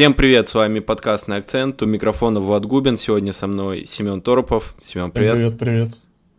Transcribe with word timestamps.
Всем 0.00 0.14
привет, 0.14 0.48
с 0.48 0.54
вами 0.54 0.78
подкастный 0.80 1.36
акцент. 1.36 1.82
У 1.82 1.84
микрофона 1.84 2.40
Влад 2.40 2.64
Губин. 2.64 2.96
Сегодня 2.96 3.34
со 3.34 3.46
мной 3.46 3.84
Семен 3.84 4.22
Торопов. 4.22 4.74
Семен, 4.82 5.10
привет. 5.10 5.34
Привет, 5.34 5.58
привет. 5.58 5.88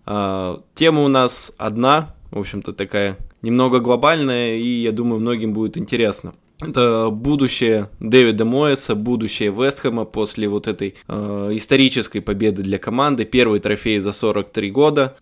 А, 0.04 0.64
тема 0.74 1.04
у 1.04 1.08
нас 1.08 1.54
одна, 1.60 2.16
в 2.32 2.40
общем-то, 2.40 2.74
такая 2.74 3.18
немного 3.44 3.80
глобальная, 3.80 4.56
и 4.56 4.82
я 4.82 4.92
думаю, 4.92 5.20
многим 5.20 5.54
будет 5.54 5.78
интересно. 5.78 6.34
Это 6.62 7.10
будущее 7.12 7.90
Дэвида 8.00 8.46
Моэса, 8.46 8.96
будущее 8.96 9.52
Вестхэма 9.52 10.06
после 10.06 10.48
вот 10.48 10.68
этой 10.68 10.96
э, 11.08 11.50
исторической 11.54 12.20
победы 12.20 12.62
для 12.62 12.78
команды. 12.78 13.26
Первый 13.26 13.60
трофей 13.60 14.00
за 14.00 14.12
43 14.12 14.72
года. 14.72 15.16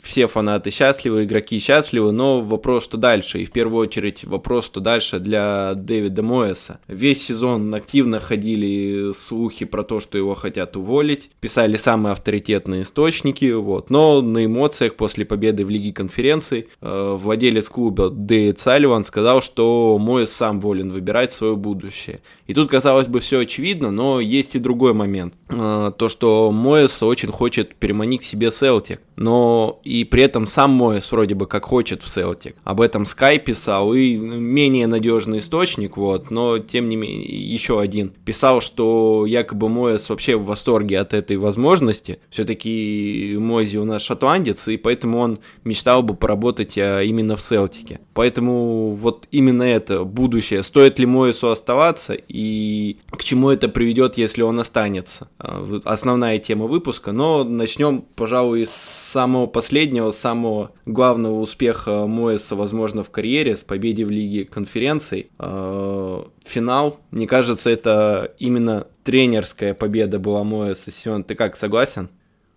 Все 0.00 0.26
фанаты 0.26 0.70
счастливы, 0.70 1.24
игроки 1.24 1.58
счастливы, 1.58 2.12
но 2.12 2.40
вопрос, 2.40 2.84
что 2.84 2.96
дальше. 2.96 3.40
И 3.40 3.44
в 3.44 3.50
первую 3.50 3.82
очередь 3.86 4.24
вопрос, 4.24 4.66
что 4.66 4.80
дальше 4.80 5.18
для 5.18 5.74
Дэвида 5.74 6.22
Моэса. 6.22 6.80
Весь 6.88 7.24
сезон 7.24 7.74
активно 7.74 8.20
ходили 8.20 9.12
слухи 9.14 9.64
про 9.64 9.82
то, 9.82 10.00
что 10.00 10.18
его 10.18 10.34
хотят 10.34 10.76
уволить. 10.76 11.30
Писали 11.40 11.76
самые 11.76 12.12
авторитетные 12.12 12.82
источники, 12.82 13.50
вот. 13.52 13.90
Но 13.90 14.22
на 14.22 14.44
эмоциях 14.44 14.94
после 14.94 15.24
победы 15.24 15.64
в 15.64 15.70
Лиге 15.70 15.92
конференций 15.92 16.68
э, 16.80 17.16
владелец 17.18 17.68
клуба 17.68 18.10
Дэвид 18.10 18.58
Салливан 18.58 19.04
сказал, 19.04 19.42
что 19.42 19.98
Моэс 19.98 20.30
сам 20.30 20.60
волен 20.60 20.75
волен 20.76 20.92
выбирать 20.92 21.32
свое 21.32 21.56
будущее. 21.56 22.20
И 22.46 22.54
тут, 22.54 22.68
казалось 22.68 23.08
бы, 23.08 23.20
все 23.20 23.40
очевидно, 23.40 23.90
но 23.90 24.20
есть 24.20 24.54
и 24.54 24.58
другой 24.58 24.92
момент. 24.92 25.34
А, 25.48 25.90
то, 25.90 26.08
что 26.08 26.50
Моэс 26.50 27.02
очень 27.02 27.30
хочет 27.30 27.74
переманить 27.74 28.22
себе 28.22 28.50
Селтик, 28.50 29.00
но 29.16 29.80
и 29.84 30.04
при 30.04 30.22
этом 30.22 30.46
сам 30.46 30.72
Моэс 30.72 31.10
вроде 31.10 31.34
бы 31.34 31.46
как 31.46 31.64
хочет 31.64 32.02
в 32.02 32.08
Селтик. 32.08 32.56
Об 32.64 32.80
этом 32.80 33.02
Sky 33.04 33.38
писал, 33.38 33.94
и 33.94 34.16
менее 34.16 34.86
надежный 34.86 35.38
источник, 35.38 35.96
вот, 35.96 36.30
но 36.30 36.58
тем 36.58 36.88
не 36.88 36.96
менее, 36.96 37.24
еще 37.26 37.80
один 37.80 38.12
писал, 38.24 38.60
что 38.60 39.24
якобы 39.26 39.68
Моэс 39.68 40.08
вообще 40.10 40.36
в 40.36 40.44
восторге 40.44 41.00
от 41.00 41.14
этой 41.14 41.36
возможности. 41.36 42.18
Все-таки 42.30 43.36
Мози 43.38 43.78
у 43.78 43.84
нас 43.84 44.02
шотландец, 44.02 44.68
и 44.68 44.76
поэтому 44.76 45.18
он 45.18 45.38
мечтал 45.64 46.02
бы 46.02 46.14
поработать 46.14 46.76
а, 46.78 47.02
именно 47.02 47.36
в 47.36 47.42
Селтике. 47.42 48.00
Поэтому 48.14 48.94
вот 48.94 49.26
именно 49.30 49.62
это 49.62 50.04
будущее 50.04 50.62
стоит 50.66 50.98
ли 50.98 51.06
Моису 51.06 51.50
оставаться 51.50 52.14
и 52.14 52.98
к 53.10 53.24
чему 53.24 53.50
это 53.50 53.68
приведет, 53.68 54.18
если 54.18 54.42
он 54.42 54.60
останется. 54.60 55.28
А, 55.38 55.80
основная 55.84 56.38
тема 56.38 56.66
выпуска, 56.66 57.12
но 57.12 57.44
начнем, 57.44 58.02
пожалуй, 58.02 58.66
с 58.66 58.72
самого 58.72 59.46
последнего, 59.46 60.10
самого 60.10 60.72
главного 60.84 61.40
успеха 61.40 62.06
Моиса, 62.06 62.56
возможно, 62.56 63.02
в 63.02 63.10
карьере, 63.10 63.56
с 63.56 63.62
победы 63.62 64.04
в 64.04 64.10
Лиге 64.10 64.44
конференций. 64.44 65.30
А, 65.38 66.26
финал, 66.44 67.00
мне 67.10 67.26
кажется, 67.26 67.70
это 67.70 68.34
именно 68.38 68.88
тренерская 69.04 69.72
победа 69.72 70.18
была 70.18 70.42
Моиса. 70.44 70.90
Семен, 70.90 71.22
ты 71.22 71.34
как, 71.34 71.56
согласен? 71.56 72.10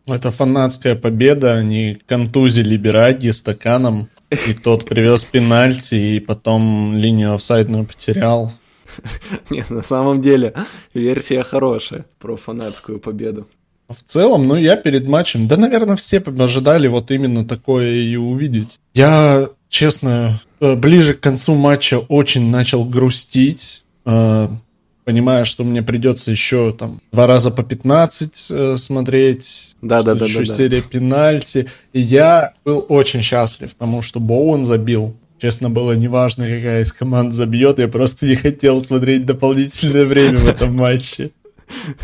Это 0.08 0.32
фанатская 0.32 0.96
победа, 0.96 1.54
они 1.54 2.00
контузили 2.08 2.76
Бераги 2.78 3.32
стаканом. 3.32 4.10
И 4.30 4.54
тот 4.54 4.86
привез 4.86 5.26
пенальти, 5.26 5.96
и 5.96 6.20
потом 6.20 6.96
линию 6.96 7.34
офсайдную 7.34 7.86
потерял. 7.86 8.52
Нет, 9.50 9.70
на 9.70 9.84
самом 9.84 10.22
деле 10.22 10.54
версия 10.94 11.44
хорошая 11.44 12.06
про 12.20 12.38
фанатскую 12.38 13.00
победу. 13.00 13.48
В 13.88 14.04
целом, 14.04 14.48
ну, 14.48 14.56
я 14.56 14.76
перед 14.76 15.08
матчем, 15.08 15.48
да, 15.48 15.58
наверное, 15.58 15.96
все 15.96 16.20
ожидали 16.20 16.88
вот 16.88 17.10
именно 17.10 17.44
такое 17.44 17.92
и 17.96 18.16
увидеть. 18.16 18.80
Я, 18.94 19.50
честно, 19.68 20.40
ближе 20.60 21.16
к 21.16 21.20
концу 21.20 21.56
матча 21.56 21.98
очень 21.98 22.52
начал 22.52 22.86
грустить. 22.86 23.84
Понимая, 25.10 25.44
что 25.44 25.64
мне 25.64 25.82
придется 25.82 26.30
еще 26.30 26.72
там 26.72 27.02
два 27.12 27.26
раза 27.26 27.50
по 27.50 27.64
15 27.64 28.48
э, 28.52 28.78
смотреть, 28.78 29.76
да, 29.82 30.04
да, 30.04 30.14
да, 30.14 30.26
еще 30.26 30.46
да, 30.46 30.46
серия 30.46 30.84
да. 30.84 30.88
пенальти. 30.88 31.66
И 31.94 32.00
я 32.00 32.54
был 32.64 32.86
очень 32.90 33.24
счастлив, 33.24 33.74
потому 33.76 34.04
что 34.04 34.20
Боуэн 34.20 34.64
забил. 34.64 35.18
Честно, 35.40 35.72
было 35.72 35.94
неважно, 35.94 36.46
какая 36.46 36.84
из 36.84 36.94
команд 36.94 37.34
забьет, 37.34 37.80
я 37.80 37.88
просто 37.88 38.28
не 38.28 38.36
хотел 38.36 38.86
смотреть 38.86 39.26
дополнительное 39.26 40.06
время 40.06 40.42
в 40.42 40.48
этом 40.48 40.76
матче. 40.76 41.32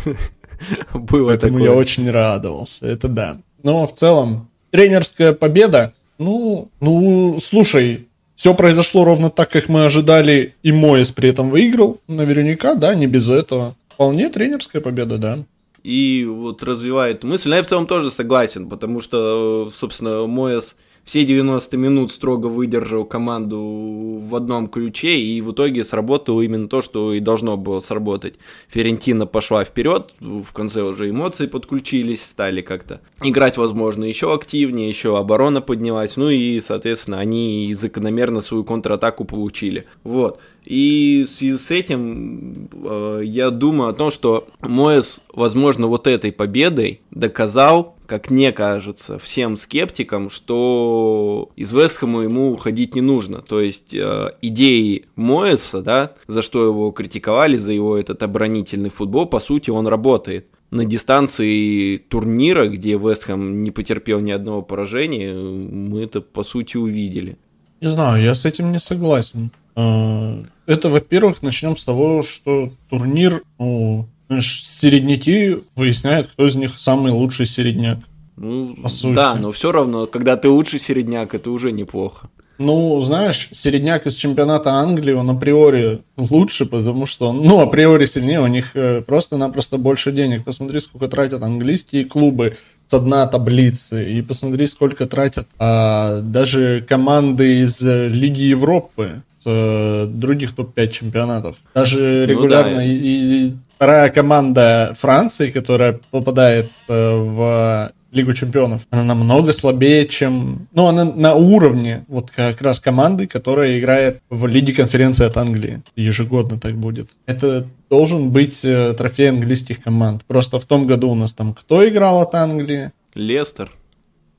Было 0.92 1.28
Поэтому 1.28 1.58
такое. 1.58 1.70
я 1.70 1.74
очень 1.76 2.10
радовался, 2.10 2.86
это 2.86 3.06
да. 3.06 3.38
Но 3.62 3.86
в 3.86 3.92
целом, 3.92 4.50
тренерская 4.72 5.32
победа, 5.32 5.92
ну, 6.18 6.72
ну, 6.80 7.38
слушай, 7.40 8.08
все 8.36 8.54
произошло 8.54 9.04
ровно 9.04 9.30
так, 9.30 9.50
как 9.50 9.68
мы 9.68 9.86
ожидали, 9.86 10.54
и 10.62 10.70
Моис 10.70 11.10
при 11.10 11.30
этом 11.30 11.50
выиграл. 11.50 12.00
Наверняка, 12.06 12.74
да, 12.74 12.94
не 12.94 13.06
без 13.06 13.30
этого. 13.30 13.74
Вполне 13.88 14.28
тренерская 14.28 14.82
победа, 14.82 15.16
да. 15.16 15.38
И 15.82 16.26
вот 16.28 16.62
развивает 16.62 17.24
мысль. 17.24 17.48
Но 17.48 17.56
я 17.56 17.62
в 17.62 17.66
целом 17.66 17.86
тоже 17.86 18.10
согласен, 18.10 18.68
потому 18.68 19.00
что, 19.00 19.72
собственно, 19.74 20.26
Моис 20.26 20.76
все 21.06 21.24
90 21.24 21.76
минут 21.76 22.12
строго 22.12 22.48
выдержал 22.48 23.04
команду 23.04 24.20
в 24.20 24.34
одном 24.34 24.66
ключе, 24.66 25.16
и 25.16 25.40
в 25.40 25.52
итоге 25.52 25.84
сработало 25.84 26.42
именно 26.42 26.68
то, 26.68 26.82
что 26.82 27.14
и 27.14 27.20
должно 27.20 27.56
было 27.56 27.78
сработать. 27.78 28.34
Ферентина 28.68 29.24
пошла 29.24 29.64
вперед, 29.64 30.12
в 30.18 30.52
конце 30.52 30.82
уже 30.82 31.08
эмоции 31.08 31.46
подключились, 31.46 32.24
стали 32.24 32.60
как-то 32.60 33.00
играть, 33.22 33.56
возможно, 33.56 34.02
еще 34.02 34.34
активнее, 34.34 34.88
еще 34.88 35.16
оборона 35.16 35.60
поднялась, 35.60 36.16
ну 36.16 36.28
и, 36.28 36.60
соответственно, 36.60 37.20
они 37.20 37.72
закономерно 37.72 38.40
свою 38.40 38.64
контратаку 38.64 39.24
получили. 39.24 39.86
Вот. 40.02 40.40
И 40.64 41.24
в 41.24 41.30
связи 41.30 41.56
с 41.56 41.70
этим 41.70 42.68
э, 42.72 43.20
я 43.24 43.50
думаю 43.50 43.90
о 43.90 43.94
том, 43.94 44.10
что 44.10 44.48
Моэс, 44.60 45.22
возможно, 45.32 45.86
вот 45.86 46.08
этой 46.08 46.32
победой 46.32 47.00
доказал, 47.12 47.95
как 48.06 48.30
мне 48.30 48.52
кажется, 48.52 49.18
всем 49.18 49.56
скептикам, 49.56 50.30
что 50.30 51.50
из 51.56 51.72
Вестхэма 51.72 52.22
ему 52.22 52.52
уходить 52.52 52.94
не 52.94 53.00
нужно. 53.00 53.42
То 53.42 53.60
есть 53.60 53.92
э, 53.94 54.30
идеи 54.42 55.06
Моэса, 55.16 55.82
да, 55.82 56.14
за 56.26 56.42
что 56.42 56.64
его 56.64 56.90
критиковали, 56.92 57.56
за 57.56 57.72
его 57.72 57.96
этот 57.96 58.22
оборонительный 58.22 58.90
футбол, 58.90 59.26
по 59.26 59.40
сути, 59.40 59.70
он 59.70 59.86
работает 59.86 60.46
на 60.70 60.84
дистанции 60.84 61.98
турнира, 61.98 62.68
где 62.68 62.96
Вестхэм 62.96 63.62
не 63.62 63.70
потерпел 63.70 64.20
ни 64.20 64.30
одного 64.30 64.62
поражения, 64.62 65.32
мы 65.34 66.02
это 66.02 66.20
по 66.20 66.42
сути 66.42 66.76
увидели. 66.76 67.36
Не 67.80 67.88
знаю, 67.88 68.22
я 68.22 68.34
с 68.34 68.44
этим 68.44 68.72
не 68.72 68.78
согласен. 68.78 69.50
А, 69.74 70.42
это, 70.66 70.88
во-первых, 70.88 71.42
начнем 71.42 71.76
с 71.76 71.84
того, 71.84 72.22
что 72.22 72.72
турнир, 72.88 73.42
ну, 73.58 74.08
середняки 74.40 75.58
выясняют, 75.74 76.28
кто 76.28 76.46
из 76.46 76.56
них 76.56 76.78
самый 76.78 77.12
лучший 77.12 77.46
середняк. 77.46 77.98
Ну, 78.36 78.74
по 78.76 78.88
сути. 78.88 79.14
да, 79.14 79.34
но 79.34 79.50
все 79.50 79.72
равно, 79.72 80.06
когда 80.06 80.36
ты 80.36 80.48
лучший 80.48 80.78
середняк, 80.78 81.34
это 81.34 81.50
уже 81.50 81.72
неплохо. 81.72 82.28
Ну, 82.58 82.98
знаешь, 83.00 83.48
середняк 83.52 84.06
из 84.06 84.14
чемпионата 84.14 84.70
Англии, 84.72 85.12
он 85.12 85.28
априори 85.28 86.00
лучше, 86.16 86.64
потому 86.64 87.04
что 87.04 87.28
он, 87.28 87.42
ну, 87.42 87.60
априори 87.60 88.06
сильнее, 88.06 88.40
у 88.40 88.46
них 88.46 88.70
э, 88.74 89.02
просто-напросто 89.02 89.76
больше 89.76 90.10
денег. 90.10 90.44
Посмотри, 90.44 90.80
сколько 90.80 91.08
тратят 91.08 91.42
английские 91.42 92.06
клубы 92.06 92.56
с 92.86 92.98
дна 92.98 93.26
таблицы, 93.26 94.10
и 94.10 94.22
посмотри, 94.22 94.66
сколько 94.66 95.06
тратят 95.06 95.46
а, 95.58 96.20
даже 96.22 96.84
команды 96.88 97.60
из 97.60 97.82
э, 97.86 98.08
Лиги 98.08 98.42
Европы 98.42 99.22
с 99.38 99.44
а, 99.46 100.06
других 100.06 100.54
топ-5 100.54 100.88
чемпионатов. 100.88 101.58
Даже 101.74 102.24
регулярно 102.24 102.70
ну, 102.70 102.76
да. 102.76 102.84
и, 102.84 102.94
и 102.94 103.54
вторая 103.76 104.10
команда 104.10 104.92
Франции, 104.94 105.50
которая 105.50 106.00
попадает 106.10 106.70
а, 106.88 107.16
в 107.18 107.92
Лигу 108.12 108.32
чемпионов. 108.32 108.86
Она 108.90 109.04
намного 109.04 109.52
слабее, 109.52 110.06
чем... 110.06 110.68
Ну, 110.72 110.86
она 110.86 111.04
на 111.04 111.34
уровне 111.34 112.04
вот 112.08 112.30
как 112.30 112.62
раз 112.62 112.80
команды, 112.80 113.26
которая 113.26 113.78
играет 113.78 114.20
в 114.30 114.46
Лиге 114.46 114.72
конференции 114.72 115.26
от 115.26 115.36
Англии. 115.36 115.82
Ежегодно 115.96 116.58
так 116.58 116.76
будет. 116.76 117.08
Это 117.26 117.66
должен 117.90 118.30
быть 118.30 118.64
э, 118.64 118.94
трофей 118.94 119.28
английских 119.28 119.82
команд. 119.82 120.24
Просто 120.26 120.58
в 120.58 120.64
том 120.64 120.86
году 120.86 121.10
у 121.10 121.14
нас 121.14 121.34
там 121.34 121.52
кто 121.52 121.86
играл 121.86 122.22
от 122.22 122.34
Англии? 122.34 122.90
Лестер. 123.14 123.70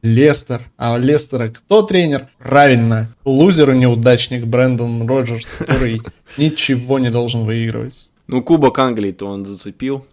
Лестер. 0.02 0.62
А 0.78 0.94
у 0.94 0.98
Лестера 0.98 1.50
кто 1.50 1.84
тренер? 1.84 2.28
Правильно. 2.40 3.14
Лузер 3.26 3.72
и 3.72 3.78
неудачник 3.78 4.46
Брэндон 4.46 5.08
Роджерс, 5.08 5.48
который 5.60 6.02
ничего 6.38 6.98
не 7.00 7.10
должен 7.10 7.44
выигрывать. 7.44 8.10
Ну, 8.28 8.42
Кубок 8.44 8.78
Англии-то 8.80 9.26
он 9.26 9.46
зацепил. 9.46 10.06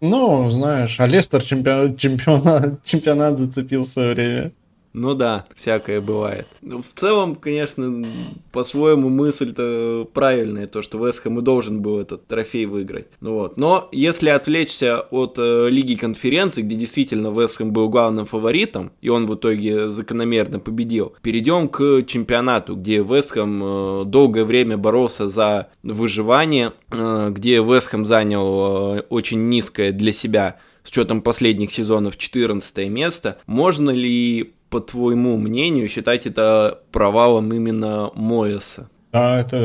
Ну, 0.00 0.50
знаешь, 0.50 1.00
а 1.00 1.06
Лестер 1.06 1.42
чемпион, 1.42 1.96
чемпионат, 1.96 2.82
чемпионат 2.84 3.38
зацепил 3.38 3.82
в 3.82 3.86
свое 3.86 4.14
время. 4.14 4.52
Ну 4.94 5.14
да, 5.14 5.44
всякое 5.56 6.00
бывает. 6.00 6.46
Ну, 6.62 6.80
в 6.80 6.98
целом, 6.98 7.34
конечно, 7.34 8.06
по-своему 8.52 9.08
мысль-то 9.08 10.08
правильная, 10.12 10.68
то, 10.68 10.82
что 10.82 11.04
Вестхэм 11.04 11.40
и 11.40 11.42
должен 11.42 11.82
был 11.82 11.98
этот 11.98 12.28
трофей 12.28 12.66
выиграть. 12.66 13.08
Ну 13.20 13.34
вот. 13.34 13.56
Но 13.56 13.88
если 13.90 14.28
отвлечься 14.28 15.00
от 15.00 15.34
э, 15.38 15.68
Лиги 15.68 15.96
конференций, 15.96 16.62
где 16.62 16.76
действительно 16.76 17.28
Вестхэм 17.28 17.72
был 17.72 17.88
главным 17.88 18.24
фаворитом, 18.24 18.92
и 19.00 19.08
он 19.08 19.26
в 19.26 19.34
итоге 19.34 19.90
закономерно 19.90 20.60
победил, 20.60 21.14
перейдем 21.22 21.68
к 21.68 22.04
чемпионату, 22.06 22.76
где 22.76 22.98
Вестхэм 22.98 23.62
э, 23.62 24.04
долгое 24.04 24.44
время 24.44 24.78
боролся 24.78 25.28
за 25.28 25.70
выживание, 25.82 26.72
э, 26.92 27.30
где 27.32 27.56
Вестхэм 27.56 28.06
занял 28.06 28.98
э, 28.98 29.02
очень 29.10 29.48
низкое 29.48 29.90
для 29.90 30.12
себя 30.12 30.60
с 30.84 30.90
учетом 30.90 31.20
последних 31.20 31.72
сезонов 31.72 32.16
14 32.16 32.88
место. 32.88 33.38
Можно 33.46 33.90
ли 33.90 34.52
по 34.74 34.80
твоему 34.80 35.36
мнению, 35.36 35.88
считать 35.88 36.26
это 36.26 36.80
провалом 36.90 37.52
именно 37.52 38.10
Моэса? 38.16 38.90
Да, 39.14 39.38
это 39.38 39.56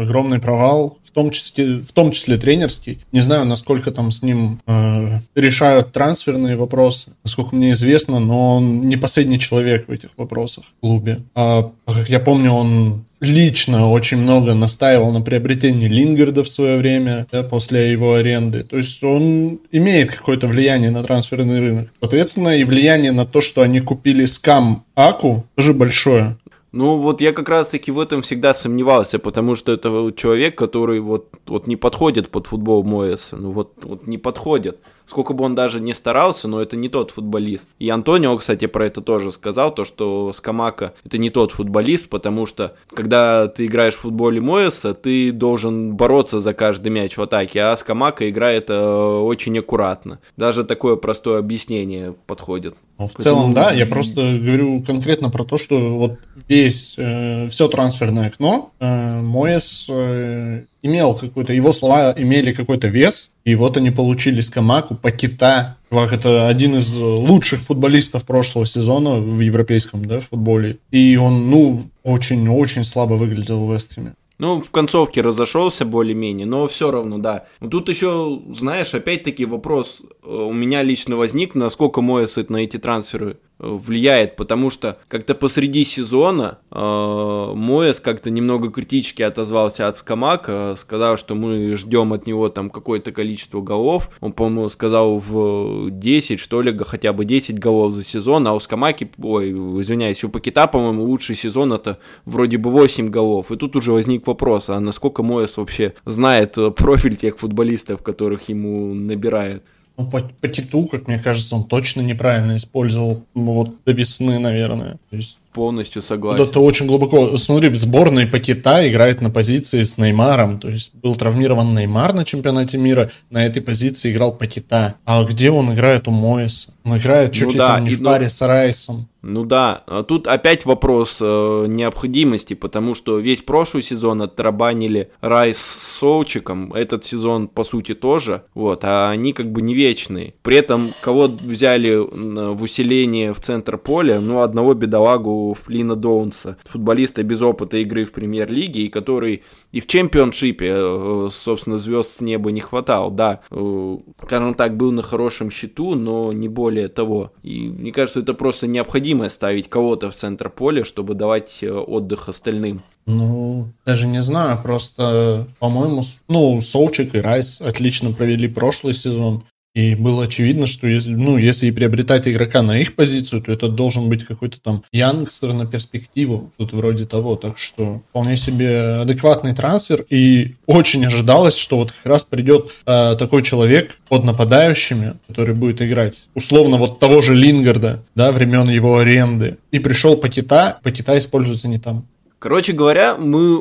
огромный 0.00 0.38
провал, 0.38 0.96
в 1.04 1.10
том 1.10 1.30
числе, 1.30 1.82
в 1.82 1.92
том 1.92 2.10
числе 2.10 2.38
тренерский. 2.38 3.00
Не 3.12 3.20
знаю, 3.20 3.44
насколько 3.44 3.90
там 3.90 4.10
с 4.10 4.22
ним 4.22 4.62
э, 4.66 5.18
решают 5.34 5.92
трансферные 5.92 6.56
вопросы, 6.56 7.10
насколько 7.22 7.54
мне 7.54 7.72
известно, 7.72 8.18
но 8.18 8.56
он 8.56 8.80
не 8.80 8.96
последний 8.96 9.38
человек 9.38 9.88
в 9.88 9.92
этих 9.92 10.16
вопросах 10.16 10.64
в 10.64 10.80
клубе. 10.80 11.18
А, 11.34 11.70
как 11.86 12.08
я 12.08 12.18
помню, 12.18 12.52
он 12.52 13.04
лично 13.20 13.90
очень 13.90 14.18
много 14.18 14.54
настаивал 14.54 15.12
на 15.12 15.20
приобретении 15.20 15.88
Лингарда 15.88 16.44
в 16.44 16.48
свое 16.48 16.78
время, 16.78 17.26
да, 17.30 17.42
после 17.42 17.92
его 17.92 18.14
аренды. 18.14 18.62
То 18.62 18.76
есть 18.76 19.02
он 19.02 19.60
имеет 19.72 20.12
какое-то 20.12 20.46
влияние 20.46 20.90
на 20.90 21.02
трансферный 21.02 21.60
рынок. 21.60 21.92
Соответственно, 22.00 22.56
и 22.56 22.64
влияние 22.64 23.12
на 23.12 23.26
то, 23.26 23.40
что 23.40 23.62
они 23.62 23.80
купили 23.80 24.24
скам 24.24 24.84
Аку, 24.94 25.44
тоже 25.56 25.74
большое. 25.74 26.36
Ну, 26.76 26.96
вот 26.96 27.20
я 27.20 27.32
как 27.32 27.48
раз-таки 27.48 27.92
в 27.92 28.00
этом 28.00 28.22
всегда 28.22 28.52
сомневался, 28.52 29.20
потому 29.20 29.54
что 29.54 29.70
это 29.70 30.12
человек, 30.16 30.58
который 30.58 30.98
вот, 30.98 31.28
вот 31.46 31.68
не 31.68 31.76
подходит 31.76 32.30
под 32.30 32.48
футбол 32.48 32.82
Моэса. 32.82 33.36
Ну, 33.36 33.52
вот, 33.52 33.74
вот 33.84 34.08
не 34.08 34.18
подходит 34.18 34.80
сколько 35.06 35.32
бы 35.32 35.44
он 35.44 35.54
даже 35.54 35.80
не 35.80 35.92
старался, 35.92 36.48
но 36.48 36.60
это 36.60 36.76
не 36.76 36.88
тот 36.88 37.10
футболист. 37.10 37.70
И 37.78 37.88
Антонио, 37.88 38.36
кстати, 38.36 38.66
про 38.66 38.86
это 38.86 39.00
тоже 39.00 39.30
сказал, 39.30 39.74
то, 39.74 39.84
что 39.84 40.32
Скамака 40.32 40.94
это 41.04 41.18
не 41.18 41.30
тот 41.30 41.52
футболист, 41.52 42.08
потому 42.08 42.46
что 42.46 42.74
когда 42.88 43.48
ты 43.48 43.66
играешь 43.66 43.94
в 43.94 44.00
футболе 44.00 44.40
Моэса, 44.40 44.94
ты 44.94 45.32
должен 45.32 45.94
бороться 45.94 46.40
за 46.40 46.54
каждый 46.54 46.88
мяч 46.88 47.16
в 47.16 47.22
атаке, 47.22 47.60
а 47.62 47.76
Скамака 47.76 48.28
играет 48.28 48.70
э, 48.70 48.74
очень 48.74 49.58
аккуратно. 49.58 50.18
Даже 50.36 50.64
такое 50.64 50.96
простое 50.96 51.38
объяснение 51.38 52.14
подходит. 52.26 52.74
Ну, 52.98 53.06
в 53.06 53.12
Поэтому... 53.14 53.22
целом, 53.22 53.54
да, 53.54 53.72
я 53.72 53.86
просто 53.86 54.38
говорю 54.40 54.82
конкретно 54.82 55.28
про 55.28 55.44
то, 55.44 55.58
что 55.58 55.96
вот 55.96 56.18
весь, 56.48 56.94
э, 56.96 57.48
все 57.48 57.68
трансферное 57.68 58.28
окно, 58.28 58.72
э, 58.78 59.20
Моэс 59.20 59.88
э, 59.90 60.64
имел 60.84 61.14
какой-то, 61.14 61.52
его 61.52 61.72
слова 61.72 62.14
имели 62.16 62.52
какой-то 62.52 62.88
вес, 62.88 63.34
и 63.44 63.54
вот 63.54 63.76
они 63.76 63.90
получили 63.90 64.40
Скамаку, 64.40 64.94
Пакета. 64.94 65.76
Чувак, 65.90 66.12
это 66.12 66.46
один 66.46 66.76
из 66.76 66.98
лучших 66.98 67.60
футболистов 67.60 68.24
прошлого 68.24 68.66
сезона 68.66 69.16
в 69.16 69.40
европейском 69.40 70.04
да, 70.04 70.20
футболе. 70.20 70.76
И 70.90 71.16
он, 71.16 71.50
ну, 71.50 71.82
очень-очень 72.02 72.84
слабо 72.84 73.14
выглядел 73.14 73.66
в 73.66 73.72
Вестхэме. 73.72 74.12
Ну, 74.38 74.60
в 74.60 74.70
концовке 74.70 75.20
разошелся 75.20 75.84
более-менее, 75.84 76.44
но 76.44 76.66
все 76.66 76.90
равно, 76.90 77.18
да. 77.18 77.46
Тут 77.60 77.88
еще, 77.88 78.42
знаешь, 78.50 78.92
опять-таки 78.92 79.44
вопрос 79.46 80.02
э, 80.02 80.28
у 80.28 80.52
меня 80.52 80.82
лично 80.82 81.16
возник, 81.16 81.54
насколько 81.54 82.00
Моэс 82.00 82.36
на 82.48 82.58
эти 82.58 82.76
трансферы 82.76 83.38
влияет, 83.58 84.36
потому 84.36 84.70
что 84.70 84.98
как-то 85.08 85.34
посреди 85.34 85.84
сезона 85.84 86.58
э, 86.70 87.52
Моэс 87.54 88.00
как-то 88.00 88.30
немного 88.30 88.70
критически 88.70 89.22
отозвался 89.22 89.86
от 89.88 89.96
Скамака, 89.96 90.74
сказал, 90.76 91.16
что 91.16 91.34
мы 91.34 91.76
ждем 91.76 92.12
от 92.12 92.26
него 92.26 92.48
там 92.48 92.68
какое-то 92.68 93.12
количество 93.12 93.60
голов. 93.60 94.10
Он, 94.20 94.32
по-моему, 94.32 94.68
сказал 94.68 95.18
в 95.18 95.90
10, 95.90 96.40
что 96.40 96.62
ли, 96.62 96.76
хотя 96.84 97.12
бы 97.12 97.24
10 97.24 97.58
голов 97.58 97.92
за 97.92 98.02
сезон, 98.02 98.46
а 98.48 98.54
у 98.54 98.60
Скамаки, 98.60 99.10
ой, 99.22 99.50
извиняюсь, 99.52 100.24
у 100.24 100.28
Пакета, 100.28 100.66
по-моему, 100.66 101.04
лучший 101.04 101.36
сезон 101.36 101.72
это 101.72 101.98
вроде 102.24 102.58
бы 102.58 102.70
8 102.70 103.08
голов. 103.08 103.52
И 103.52 103.56
тут 103.56 103.76
уже 103.76 103.92
возник 103.92 104.26
вопрос, 104.26 104.68
а 104.68 104.80
насколько 104.80 105.22
Моэс 105.22 105.56
вообще 105.56 105.94
знает 106.04 106.56
профиль 106.76 107.16
тех 107.16 107.38
футболистов, 107.38 108.02
которых 108.02 108.48
ему 108.48 108.94
набирают. 108.94 109.62
Ну, 109.96 110.06
по, 110.06 110.20
по 110.20 110.48
титу, 110.48 110.86
как 110.86 111.06
мне 111.06 111.18
кажется, 111.18 111.54
он 111.54 111.64
точно 111.64 112.00
неправильно 112.00 112.56
использовал 112.56 113.24
вот 113.34 113.76
до 113.84 113.92
весны, 113.92 114.38
наверное. 114.38 114.98
То 115.10 115.16
есть 115.16 115.38
полностью 115.54 116.02
согласен. 116.02 116.44
Это 116.44 116.60
очень 116.60 116.86
глубоко. 116.86 117.36
Смотри, 117.36 117.70
в 117.70 117.76
сборной 117.76 118.26
Пакета 118.26 118.86
играет 118.86 119.22
на 119.22 119.30
позиции 119.30 119.84
с 119.84 119.96
Неймаром. 119.96 120.58
То 120.58 120.68
есть 120.68 120.94
был 120.94 121.14
травмирован 121.14 121.74
Неймар 121.74 122.12
на 122.12 122.24
чемпионате 122.24 122.76
мира, 122.76 123.10
на 123.30 123.46
этой 123.46 123.62
позиции 123.62 124.12
играл 124.12 124.34
Пакета. 124.34 124.96
А 125.06 125.22
где 125.24 125.50
он 125.50 125.72
играет 125.72 126.08
у 126.08 126.10
Моиса? 126.10 126.74
Он 126.84 126.98
играет 126.98 127.32
чуть 127.32 127.46
ну, 127.46 127.52
ли 127.52 127.58
да, 127.58 127.74
там 127.76 127.84
не 127.84 127.92
и, 127.92 127.94
в 127.94 128.02
паре 128.02 128.24
ну... 128.24 128.28
с 128.28 128.42
Райсом. 128.42 129.08
Ну 129.26 129.46
да, 129.46 129.84
а 129.86 130.02
тут 130.02 130.26
опять 130.26 130.66
вопрос 130.66 131.16
э, 131.18 131.64
необходимости, 131.66 132.52
потому 132.52 132.94
что 132.94 133.18
весь 133.18 133.40
прошлый 133.40 133.82
сезон 133.82 134.20
отрабанили 134.20 135.12
Райс 135.22 135.56
с 135.56 135.98
Солчиком, 135.98 136.74
этот 136.74 137.06
сезон 137.06 137.48
по 137.48 137.64
сути 137.64 137.94
тоже, 137.94 138.42
вот, 138.52 138.80
а 138.84 139.08
они 139.08 139.32
как 139.32 139.50
бы 139.50 139.62
не 139.62 139.72
вечные. 139.72 140.34
При 140.42 140.58
этом 140.58 140.92
кого 141.00 141.28
взяли 141.28 141.94
в 141.96 142.62
усиление 142.62 143.32
в 143.32 143.40
центр 143.40 143.78
поля, 143.78 144.20
ну 144.20 144.42
одного 144.42 144.74
бедолагу 144.74 145.43
Флина 145.52 145.96
Доунса, 145.96 146.56
футболиста 146.64 147.22
без 147.22 147.42
опыта 147.42 147.76
игры 147.76 148.06
в 148.06 148.12
премьер-лиге, 148.12 148.86
и 148.86 148.88
который 148.88 149.42
и 149.70 149.80
в 149.80 149.86
чемпионшипе, 149.86 150.72
э, 150.74 151.28
собственно, 151.30 151.76
звезд 151.76 152.16
с 152.16 152.20
неба 152.22 152.50
не 152.50 152.60
хватал, 152.60 153.10
да, 153.10 153.40
э, 153.50 153.98
скажем 154.22 154.54
так, 154.54 154.78
был 154.78 154.92
на 154.92 155.02
хорошем 155.02 155.50
счету, 155.50 155.94
но 155.94 156.32
не 156.32 156.48
более 156.48 156.88
того. 156.88 157.32
И 157.42 157.68
мне 157.68 157.92
кажется, 157.92 158.20
это 158.20 158.32
просто 158.32 158.66
необходимо 158.66 158.94
необходимо 158.94 159.28
ставить 159.28 159.68
кого-то 159.68 160.10
в 160.10 160.14
центр 160.14 160.48
поля, 160.50 160.84
чтобы 160.84 161.14
давать 161.14 161.58
э, 161.62 161.70
отдых 161.70 162.28
остальным. 162.28 162.82
Ну, 163.06 163.68
даже 163.84 164.06
не 164.06 164.22
знаю, 164.22 164.60
просто, 164.62 165.46
по-моему, 165.58 166.02
ну, 166.28 166.60
Солчик 166.60 167.14
и 167.14 167.18
Райс 167.18 167.60
отлично 167.60 168.12
провели 168.12 168.48
прошлый 168.48 168.94
сезон. 168.94 169.42
И 169.74 169.96
было 169.96 170.24
очевидно, 170.24 170.68
что 170.68 170.86
если, 170.86 171.10
ну, 171.10 171.36
если 171.36 171.70
приобретать 171.72 172.28
игрока 172.28 172.62
на 172.62 172.78
их 172.80 172.94
позицию, 172.94 173.42
то 173.42 173.50
это 173.50 173.68
должен 173.68 174.08
быть 174.08 174.24
какой-то 174.24 174.60
там 174.60 174.84
янгстер 174.92 175.52
на 175.52 175.66
перспективу, 175.66 176.52
тут 176.56 176.72
вроде 176.72 177.06
того. 177.06 177.34
Так 177.34 177.58
что 177.58 178.02
вполне 178.10 178.36
себе 178.36 179.00
адекватный 179.00 179.52
трансфер. 179.52 180.04
И 180.10 180.54
очень 180.66 181.04
ожидалось, 181.04 181.56
что 181.56 181.78
вот 181.78 181.90
как 181.90 182.06
раз 182.06 182.24
придет 182.24 182.70
э, 182.86 183.16
такой 183.18 183.42
человек 183.42 183.96
под 184.08 184.22
нападающими, 184.24 185.14
который 185.26 185.54
будет 185.56 185.82
играть 185.82 186.28
условно 186.34 186.76
вот 186.76 187.00
того 187.00 187.20
же 187.20 187.34
Лингарда, 187.34 188.00
да, 188.14 188.30
времен 188.30 188.68
его 188.68 188.98
аренды. 188.98 189.58
И 189.72 189.80
пришел 189.80 190.16
Пакета, 190.16 190.78
Пакета 190.84 191.18
используется 191.18 191.66
не 191.66 191.78
там. 191.78 192.06
Короче 192.38 192.72
говоря, 192.72 193.16
мы 193.16 193.56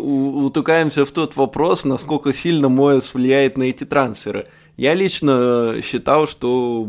утыкаемся 0.46 1.06
в 1.06 1.12
тот 1.12 1.38
вопрос, 1.38 1.86
насколько 1.86 2.34
сильно 2.34 2.68
Моэс 2.68 3.14
влияет 3.14 3.58
на 3.58 3.64
эти 3.64 3.86
трансферы. 3.86 4.46
Я 4.76 4.96
лично 4.96 5.76
считал, 5.84 6.28
что, 6.28 6.88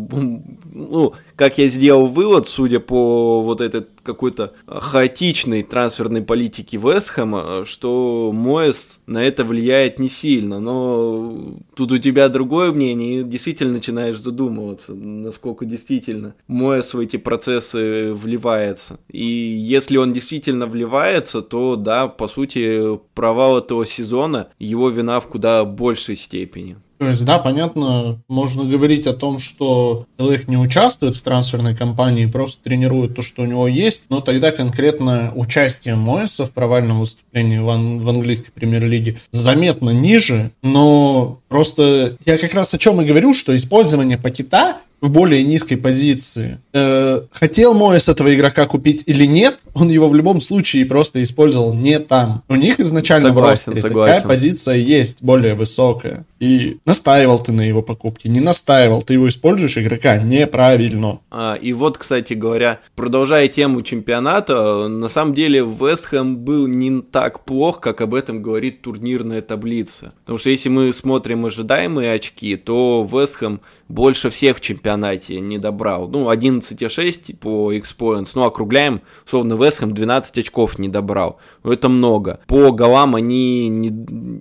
ну, 0.73 1.13
как 1.37 1.59
я 1.59 1.69
сделал 1.69 2.07
вывод, 2.07 2.49
судя 2.49 2.81
по 2.81 3.43
вот 3.43 3.61
этой 3.61 3.85
какой-то 4.03 4.55
хаотичной 4.67 5.63
трансферной 5.63 6.23
политике 6.23 6.79
Вестхэма, 6.79 7.65
что 7.67 8.31
Моэс 8.33 9.01
на 9.07 9.23
это 9.23 9.45
влияет 9.45 9.99
не 9.99 10.09
сильно, 10.09 10.61
но 10.61 11.57
тут 11.75 11.93
у 11.93 11.99
тебя 11.99 12.29
другое 12.29 12.73
мнение, 12.73 13.21
и 13.21 13.25
действительно 13.25 13.75
начинаешь 13.75 14.19
задумываться, 14.19 14.95
насколько 14.95 15.65
действительно 15.65 16.35
Моэс 16.49 16.95
в 16.95 17.01
эти 17.01 17.17
процессы 17.17 18.13
вливается. 18.13 18.99
И 19.11 19.27
если 19.27 19.97
он 19.97 20.13
действительно 20.13 20.67
вливается, 20.67 21.43
то 21.43 21.77
да, 21.77 22.09
по 22.09 22.29
сути, 22.29 22.99
провал 23.15 23.59
этого 23.59 23.85
сезона, 23.85 24.49
его 24.59 24.89
вина 24.89 25.21
в 25.21 25.27
куда 25.27 25.65
большей 25.65 26.17
степени. 26.17 26.77
То 27.05 27.09
есть, 27.09 27.25
да, 27.27 27.39
понятно, 27.39 28.19
можно 28.29 28.65
говорить 28.65 29.07
о 29.07 29.13
том, 29.13 29.39
что 29.39 30.07
человек 30.19 30.49
не 30.49 30.57
участвует 30.57 31.15
в 31.15 31.23
трансферной 31.23 31.77
кампании, 31.77 32.25
просто 32.25 32.65
тренирует 32.65 33.15
то, 33.15 33.21
что 33.21 33.43
у 33.43 33.45
него 33.45 33.69
есть, 33.69 34.05
но 34.09 34.23
тогда 34.23 34.53
конкретно 34.53 35.31
участие 35.35 35.97
Моэса 35.97 36.47
в 36.47 36.53
провальном 36.53 37.01
выступлении 37.01 37.59
в, 37.59 37.69
ан- 37.69 37.99
в 37.99 38.09
английской 38.09 38.53
премьер-лиге 38.53 39.19
заметно 39.33 39.91
ниже, 39.91 40.53
но 40.63 41.41
просто 41.49 42.17
я 42.25 42.39
как 42.39 42.55
раз 42.55 42.73
о 42.73 42.79
чем 42.79 42.99
и 43.03 43.05
говорю, 43.05 43.35
что 43.35 43.55
использование 43.55 44.17
пакета 44.17 44.79
в 45.05 45.13
более 45.13 45.43
низкой 45.43 45.77
позиции 45.77 46.61
э, 46.73 47.21
хотел 47.31 47.75
Моэс 47.75 48.09
этого 48.09 48.35
игрока 48.35 48.65
купить 48.65 49.05
или 49.07 49.27
нет, 49.27 49.59
он 49.75 49.91
его 49.91 50.09
в 50.09 50.15
любом 50.15 50.41
случае 50.41 50.87
просто 50.87 51.23
использовал 51.23 51.75
не 51.75 51.99
там. 51.99 52.43
У 52.49 52.57
них 52.57 52.81
изначально 52.81 53.29
согласен, 53.29 53.65
в 53.65 53.75
ростере 53.75 53.89
согласен. 53.89 54.15
такая 54.15 54.29
позиция 54.29 54.77
есть, 54.77 55.23
более 55.23 55.55
высокая. 55.55 56.25
И 56.41 56.79
настаивал 56.87 57.39
ты 57.39 57.53
на 57.53 57.61
его 57.61 57.83
покупке, 57.83 58.31
не 58.31 58.41
настаивал, 58.41 59.03
ты 59.03 59.15
его 59.15 59.29
используешь 59.29 59.77
игрока 59.77 60.17
неправильно. 60.17 61.21
А, 61.31 61.55
и 61.55 61.75
вот, 61.75 61.99
кстати 61.99 62.33
говоря, 62.33 62.81
продолжая 62.97 63.49
тему 63.49 63.83
чемпионата, 63.83 64.89
на 64.89 65.09
самом 65.09 65.35
деле 65.35 65.61
Вестхэм 65.61 66.39
был 66.39 66.67
не 66.67 67.03
так 67.03 67.45
плох, 67.45 67.81
как 67.81 68.01
об 68.01 68.15
этом 68.15 68.41
говорит 68.41 68.81
турнирная 68.81 69.43
таблица. 69.43 70.15
Потому 70.21 70.39
что 70.39 70.49
если 70.49 70.71
мы 70.71 70.93
смотрим 70.95 71.45
ожидаемые 71.45 72.15
очки, 72.15 72.57
то 72.57 73.07
Вестхэм 73.11 73.61
больше 73.89 74.31
всех 74.31 74.57
в 74.59 74.61
чемпионате 74.61 74.94
не 74.97 75.59
добрал. 75.59 76.09
Ну, 76.09 76.31
11,6 76.31 77.37
по 77.37 77.73
X-Points, 77.73 78.33
ну, 78.35 78.45
округляем, 78.45 79.01
условно, 79.27 79.55
Вестхэм 79.55 79.93
12 79.93 80.39
очков 80.39 80.79
не 80.79 80.89
добрал. 80.89 81.39
Ну, 81.63 81.73
это 81.73 81.89
много. 81.89 82.41
По 82.47 82.71
голам 82.71 83.15
они 83.15 83.69
не, 83.69 83.89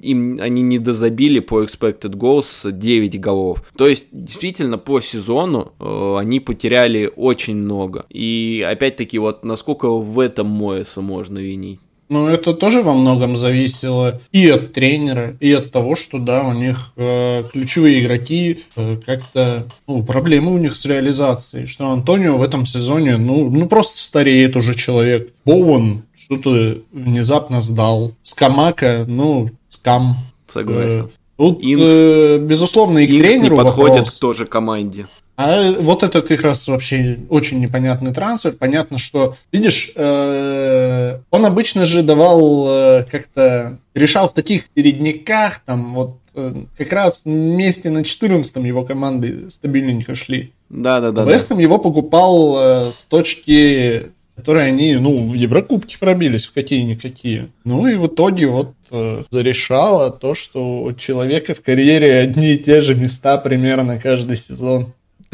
им, 0.01 0.39
они 0.41 0.62
не 0.62 0.79
дозабили 0.79 1.39
по 1.39 1.63
expected 1.63 2.15
goals 2.15 2.72
9 2.72 3.19
голов. 3.19 3.63
То 3.77 3.88
есть, 3.88 4.07
действительно, 4.12 4.77
по 4.77 5.00
сезону 5.01 5.74
э, 5.79 6.15
они 6.17 6.39
потеряли 6.39 7.12
очень 7.15 7.55
много. 7.55 8.05
И, 8.10 8.65
опять-таки, 8.67 9.19
вот 9.19 9.45
насколько 9.45 9.89
в 9.89 10.19
этом 10.19 10.48
Моэса 10.48 11.01
можно 11.01 11.39
винить? 11.39 11.79
Ну, 12.13 12.27
это 12.27 12.53
тоже 12.53 12.84
во 12.84 12.93
многом 12.93 13.36
зависело 13.36 14.22
и 14.32 14.48
от 14.48 14.72
тренера, 14.72 15.36
и 15.39 15.51
от 15.51 15.72
того, 15.72 15.96
что, 15.96 16.20
да, 16.20 16.43
у 16.43 16.53
них 16.53 16.93
э, 16.96 17.43
ключевые 17.51 18.03
игроки 18.03 18.60
э, 18.75 18.98
как-то, 19.03 19.65
ну, 19.88 20.03
проблемы 20.03 20.53
у 20.53 20.60
них 20.60 20.75
с 20.75 20.86
реализацией, 20.86 21.65
что 21.65 21.89
Антонио 21.89 22.38
в 22.38 22.43
этом 22.43 22.67
сезоне, 22.67 23.17
ну, 23.17 23.50
ну 23.50 23.67
просто 23.67 23.98
стареет 23.98 24.55
уже 24.55 24.75
человек. 24.75 25.29
Боуэн 25.43 26.03
что-то 26.13 26.77
внезапно 26.91 27.60
сдал. 27.60 28.13
Скамака, 28.22 29.05
ну, 29.08 29.50
скам. 29.67 30.15
Согласен. 30.46 31.05
Э, 31.05 31.10
тут, 31.38 31.62
э, 31.63 32.38
безусловно, 32.38 33.00
и 33.00 33.08
к 33.08 33.10
Инкс 33.10 33.24
тренеру 33.24 33.55
не 33.55 33.63
подходит 33.63 33.98
вопрос. 33.98 34.17
к 34.17 34.20
той 34.20 34.36
же 34.36 34.46
команде. 34.46 35.08
А 35.35 35.71
вот 35.79 36.03
это 36.03 36.21
как 36.21 36.41
раз 36.41 36.67
вообще 36.67 37.19
очень 37.29 37.59
непонятный 37.59 38.13
трансфер. 38.13 38.53
Понятно, 38.53 38.99
что, 38.99 39.35
видишь, 39.51 39.91
э, 39.95 41.19
он 41.31 41.45
обычно 41.45 41.85
же 41.85 42.03
давал 42.03 42.65
э, 42.67 43.05
как-то, 43.09 43.79
решал 43.95 44.29
в 44.29 44.33
таких 44.33 44.69
передниках, 44.69 45.59
там 45.65 45.95
вот 45.95 46.17
э, 46.35 46.53
как 46.77 46.91
раз 46.91 47.23
вместе 47.25 47.89
на 47.89 48.03
14 48.03 48.55
его 48.57 48.83
команды 48.83 49.49
стабильненько 49.49 50.13
шли. 50.13 50.53
Да-да-да. 50.69 51.23
Вестом 51.23 51.57
его 51.57 51.79
покупал 51.79 52.57
э, 52.57 52.91
с 52.91 53.05
точки 53.05 54.11
которые 54.35 54.65
они, 54.65 54.95
ну, 54.95 55.29
в 55.29 55.33
Еврокубке 55.35 55.97
пробились, 55.99 56.47
в 56.47 56.53
какие-никакие. 56.53 57.49
Ну 57.65 57.87
и 57.87 57.95
в 57.95 58.07
итоге 58.07 58.47
вот 58.47 58.73
э, 58.89 59.23
зарешало 59.29 60.09
то, 60.09 60.33
что 60.33 60.83
у 60.83 60.93
человека 60.93 61.53
в 61.53 61.61
карьере 61.61 62.15
одни 62.19 62.53
и 62.53 62.57
те 62.57 62.81
же 62.81 62.95
места 62.95 63.37
примерно 63.37 63.99
каждый 63.99 64.35
сезон. 64.35 64.87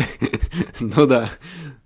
Ну 0.79 1.05
да. 1.05 1.29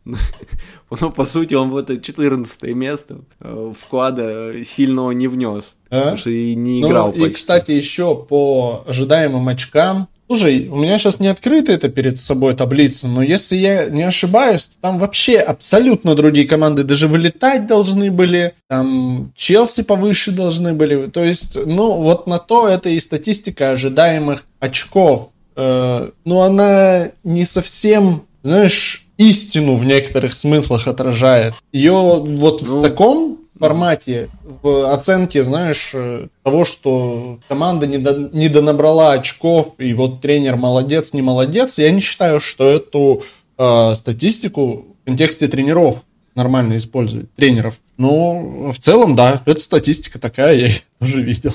Ну, 0.06 1.12
по 1.12 1.26
сути, 1.26 1.54
он 1.54 1.72
в 1.72 1.78
это 1.78 2.00
14 2.00 2.64
место 2.76 3.22
э, 3.40 3.74
вклада 3.80 4.54
сильного 4.66 5.12
не 5.12 5.28
внес. 5.28 5.74
А? 5.90 6.00
Потому 6.00 6.18
что 6.18 6.30
и 6.30 6.56
не 6.56 6.82
ну, 6.82 6.90
играл 6.90 7.12
И, 7.12 7.30
кстати, 7.30 7.72
еще 7.72 8.16
по 8.16 8.84
ожидаемым 8.86 9.48
очкам. 9.48 10.08
Слушай, 10.28 10.68
у 10.70 10.78
меня 10.78 10.98
сейчас 10.98 11.20
не 11.20 11.28
открыта 11.28 11.72
это 11.72 11.90
перед 11.90 12.18
собой 12.18 12.56
таблица, 12.56 13.08
но 13.08 13.22
если 13.22 13.56
я 13.56 13.90
не 13.90 14.04
ошибаюсь, 14.04 14.68
то 14.68 14.74
там 14.82 14.98
вообще 14.98 15.38
абсолютно 15.38 16.16
другие 16.16 16.48
команды 16.48 16.84
даже 16.84 17.08
вылетать 17.08 17.68
должны 17.68 18.10
были, 18.10 18.54
там 18.68 19.32
Челси 19.36 19.84
повыше 19.84 20.32
должны 20.32 20.74
были. 20.74 21.08
То 21.08 21.24
есть, 21.24 21.66
ну, 21.66 22.02
вот 22.02 22.26
на 22.26 22.40
то 22.40 22.68
это 22.68 22.90
и 22.90 23.00
статистика 23.00 23.72
ожидаемых 23.72 24.46
очков 24.60 25.33
э, 25.56 26.10
ну, 26.26 26.42
она 26.42 27.12
не 27.24 27.46
совсем, 27.46 28.24
знаешь, 28.42 29.08
истину 29.18 29.76
в 29.76 29.86
некоторых 29.86 30.36
смыслах 30.36 30.88
отражает. 30.88 31.54
Ее 31.72 31.92
вот 31.92 32.62
ну, 32.62 32.80
в 32.80 32.82
таком 32.82 33.40
формате, 33.58 34.30
в 34.62 34.92
оценке, 34.92 35.44
знаешь, 35.44 35.92
э, 35.94 36.28
того, 36.44 36.66
что 36.66 37.40
команда 37.48 37.88
не, 37.88 37.98
до, 37.98 38.30
не 38.34 38.50
донабрала 38.50 39.14
очков, 39.14 39.76
и 39.78 39.94
вот 39.94 40.22
тренер 40.22 40.56
молодец, 40.56 41.14
не 41.14 41.22
молодец, 41.22 41.78
я 41.78 41.92
не 41.92 42.02
считаю, 42.02 42.42
что 42.42 42.70
эту 42.70 43.24
э, 43.58 43.94
статистику 43.94 44.86
в 45.02 45.06
контексте 45.06 45.48
тренеров 45.48 46.04
нормально 46.36 46.78
использовать, 46.78 47.34
тренеров. 47.36 47.80
Но 47.98 48.72
в 48.72 48.80
целом, 48.80 49.16
да, 49.16 49.42
это 49.46 49.60
статистика 49.60 50.20
такая, 50.20 50.56
я 50.56 50.68
ее 50.68 50.82
тоже 51.00 51.22
видел. 51.22 51.54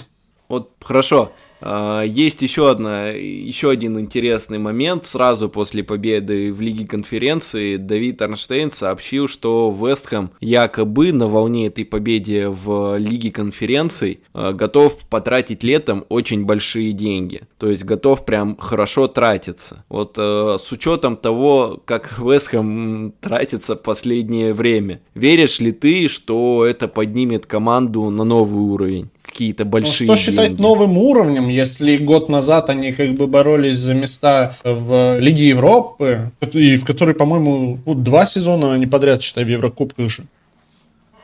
Вот 0.49 0.71
хорошо. 0.81 1.33
А, 1.61 2.03
есть 2.03 2.43
еще, 2.43 2.71
одна, 2.71 3.09
еще 3.09 3.71
один 3.71 3.99
интересный 3.99 4.59
момент. 4.59 5.07
Сразу 5.07 5.49
после 5.49 5.83
победы 5.83 6.53
в 6.53 6.61
Лиге 6.61 6.87
конференции 6.87 7.77
Давид 7.77 8.21
Арнштейн 8.23 8.71
сообщил, 8.71 9.29
что 9.29 9.75
Вестхэм 9.79 10.31
якобы 10.41 11.13
на 11.13 11.27
волне 11.27 11.67
этой 11.67 11.85
победы 11.85 12.49
в 12.49 12.97
Лиге 12.99 13.31
конференций 13.31 14.21
а, 14.33 14.53
готов 14.53 14.97
потратить 15.11 15.63
летом 15.65 16.05
очень 16.09 16.45
большие 16.45 16.93
деньги. 16.93 17.43
То 17.59 17.69
есть 17.69 17.85
готов 17.85 18.25
прям 18.25 18.57
хорошо 18.57 19.09
тратиться. 19.09 19.85
Вот 19.89 20.15
а, 20.19 20.57
с 20.59 20.71
учетом 20.73 21.17
того, 21.17 21.81
как 21.85 22.19
Вестхэм 22.19 23.13
тратится 23.21 23.77
последнее 23.77 24.53
время, 24.53 25.01
веришь 25.15 25.61
ли 25.61 25.73
ты, 25.73 26.09
что 26.09 26.65
это 26.65 26.89
поднимет 26.89 27.47
команду 27.47 28.11
на 28.11 28.25
новый 28.25 28.63
уровень? 28.63 29.11
какие-то 29.29 29.65
ну, 29.65 29.71
большие. 29.71 30.09
Ну, 30.09 30.17
что 30.17 30.31
деньги. 30.31 30.43
считать 30.43 30.59
новым 30.59 30.99
уровнем, 30.99 31.48
если 31.49 31.97
год 31.97 32.29
назад 32.29 32.71
они 32.71 32.93
как 32.93 33.15
бы 33.15 33.27
боролись 33.27 33.79
за 33.79 33.95
места 33.95 34.57
в 34.65 35.19
Лиге 35.19 35.49
Европы, 35.49 36.31
и 36.53 36.77
в 36.77 36.85
которой, 36.85 37.15
по-моему, 37.15 37.79
вот 37.85 38.03
два 38.03 38.27
сезона 38.27 38.73
они 38.73 38.87
подряд, 38.87 39.23
считай, 39.23 39.45
в 39.45 39.49
Еврокубках 39.49 40.11
же. 40.11 40.25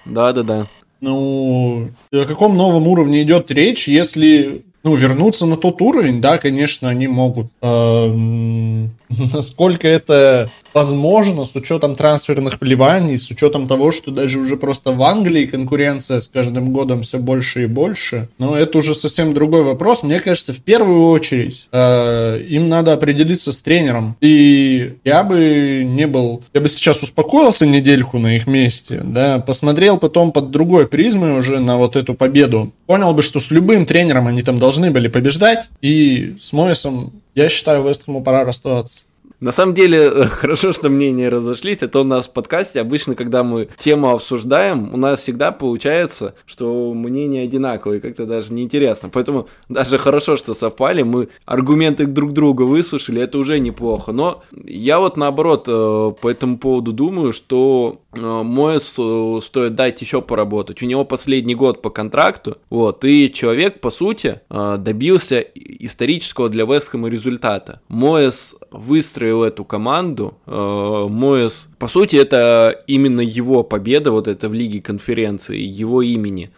Да, 0.05 0.33
да, 0.33 0.43
да. 0.43 0.67
Ну, 1.01 1.91
о 2.13 2.25
каком 2.25 2.57
новом 2.57 2.87
уровне 2.89 3.23
идет 3.23 3.51
речь, 3.51 3.89
если 3.89 4.65
ну, 4.85 4.95
вернуться 4.95 5.47
на 5.47 5.57
тот 5.57 5.81
уровень, 5.81 6.21
да, 6.21 6.39
конечно, 6.39 6.89
они 6.89 7.09
могут. 7.09 7.47
Эм, 7.63 8.91
насколько 9.35 9.89
это 9.89 10.51
возможно, 10.75 11.45
с 11.45 11.55
учетом 11.55 11.95
трансферных 11.95 12.61
вливаний, 12.61 13.17
с 13.17 13.31
учетом 13.31 13.67
того, 13.67 13.93
что 13.93 14.11
даже 14.11 14.41
уже 14.41 14.57
просто 14.57 14.91
в 14.91 15.03
Англии 15.05 15.47
конкуренция 15.47 16.21
с 16.21 16.29
каждым 16.29 16.73
годом 16.73 17.03
все 17.03 17.19
больше 17.19 17.63
и 17.63 17.67
больше. 17.67 18.29
Но 18.39 18.57
это 18.57 18.79
уже 18.79 18.95
совсем 18.95 19.33
другой 19.33 19.63
вопрос. 19.63 20.03
Мне 20.03 20.21
кажется, 20.21 20.53
в 20.53 20.61
первую 20.61 21.09
очередь 21.09 21.69
э, 21.71 22.41
им 22.49 22.69
надо 22.69 22.93
определиться 22.93 23.53
с 23.53 23.61
тренером. 23.61 24.17
И 24.21 24.95
я 25.05 25.23
бы 25.23 25.85
не 25.87 26.07
был... 26.07 26.43
Я 26.53 26.61
бы 26.61 26.69
сейчас 26.69 27.03
успокоился 27.03 27.67
недельку 27.67 28.19
на 28.19 28.35
их 28.35 28.47
месте, 28.49 29.01
да, 29.05 29.39
посмотрел 29.39 29.99
потом 29.99 30.33
под 30.33 30.51
другой 30.51 30.89
призмой 30.89 31.39
уже 31.39 31.61
на 31.61 31.77
вот 31.77 31.95
эту 31.95 32.15
победу. 32.15 32.73
Понял 32.87 33.15
бы, 33.15 33.23
что 33.23 33.39
с 33.39 33.51
любым 33.53 33.87
тренером 33.87 34.27
они 34.27 34.43
там 34.43 34.59
должны 34.59 34.91
были 34.91 35.07
побеждать. 35.07 35.71
И 35.81 36.35
с 36.39 36.53
Мойсом, 36.53 37.13
я 37.35 37.49
считаю, 37.49 37.83
Вестому 37.83 38.23
пора 38.23 38.45
расставаться. 38.45 39.05
На 39.45 39.53
самом 39.53 39.75
деле, 39.75 40.11
хорошо, 40.41 40.73
что 40.73 40.89
мнения 40.89 41.29
разошлись. 41.29 41.83
Это 41.83 42.01
у 42.01 42.05
нас 42.05 42.27
в 42.27 42.33
подкасте. 42.33 42.81
Обычно, 42.81 43.15
когда 43.15 43.45
мы 43.45 43.69
тему 43.77 44.09
обсуждаем, 44.09 44.95
у 44.95 44.97
нас 44.97 45.21
всегда 45.21 45.53
получается, 45.53 46.35
что 46.47 46.95
мнения 46.95 47.43
одинаковые, 47.43 48.01
как-то 48.01 48.25
даже 48.25 48.55
неинтересно. 48.55 49.11
Поэтому 49.11 49.47
даже 49.69 49.99
хорошо, 49.99 50.39
что 50.39 50.55
совпали, 50.55 51.03
мы 51.03 51.29
аргументы 51.45 52.07
друг 52.07 52.33
друга 52.33 52.63
выслушали, 52.63 53.21
это 53.21 53.37
уже 53.37 53.59
неплохо. 53.59 54.13
Но 54.13 54.43
я 54.65 54.99
вот 54.99 55.19
наоборот 55.19 55.67
э, 55.69 56.13
по 56.23 56.31
этому 56.31 56.57
поводу 56.57 56.95
думаю, 56.95 57.35
что 57.35 58.01
э, 58.15 58.19
Моэсу 58.19 59.43
стоит 59.43 59.75
дать 59.75 60.01
еще 60.01 60.23
поработать. 60.23 60.81
У 60.81 60.87
него 60.87 61.05
последний 61.05 61.55
год 61.55 61.83
по 61.83 61.91
контракту, 61.91 62.57
вот, 62.71 63.05
и 63.05 63.31
человек, 63.31 63.81
по 63.81 63.91
сути, 63.91 64.41
э, 64.49 64.77
добился 64.79 65.41
исторического 65.41 66.49
для 66.49 66.65
Вестхэма 66.65 67.11
результата. 67.11 67.83
Моэс 67.89 68.57
выстроил 68.71 69.34
выстроил 69.35 69.45
эту 69.45 69.65
команду. 69.65 70.35
Э, 70.47 71.07
Моэс, 71.09 71.69
по 71.79 71.89
сути, 71.89 72.17
это 72.17 72.83
именно 72.87 73.21
его 73.21 73.63
победа, 73.63 74.11
вот 74.11 74.29
это 74.29 74.49
в 74.49 74.55
Лиге 74.55 74.81
конференции, 74.81 75.59
его 75.59 76.03
имени. 76.03 76.51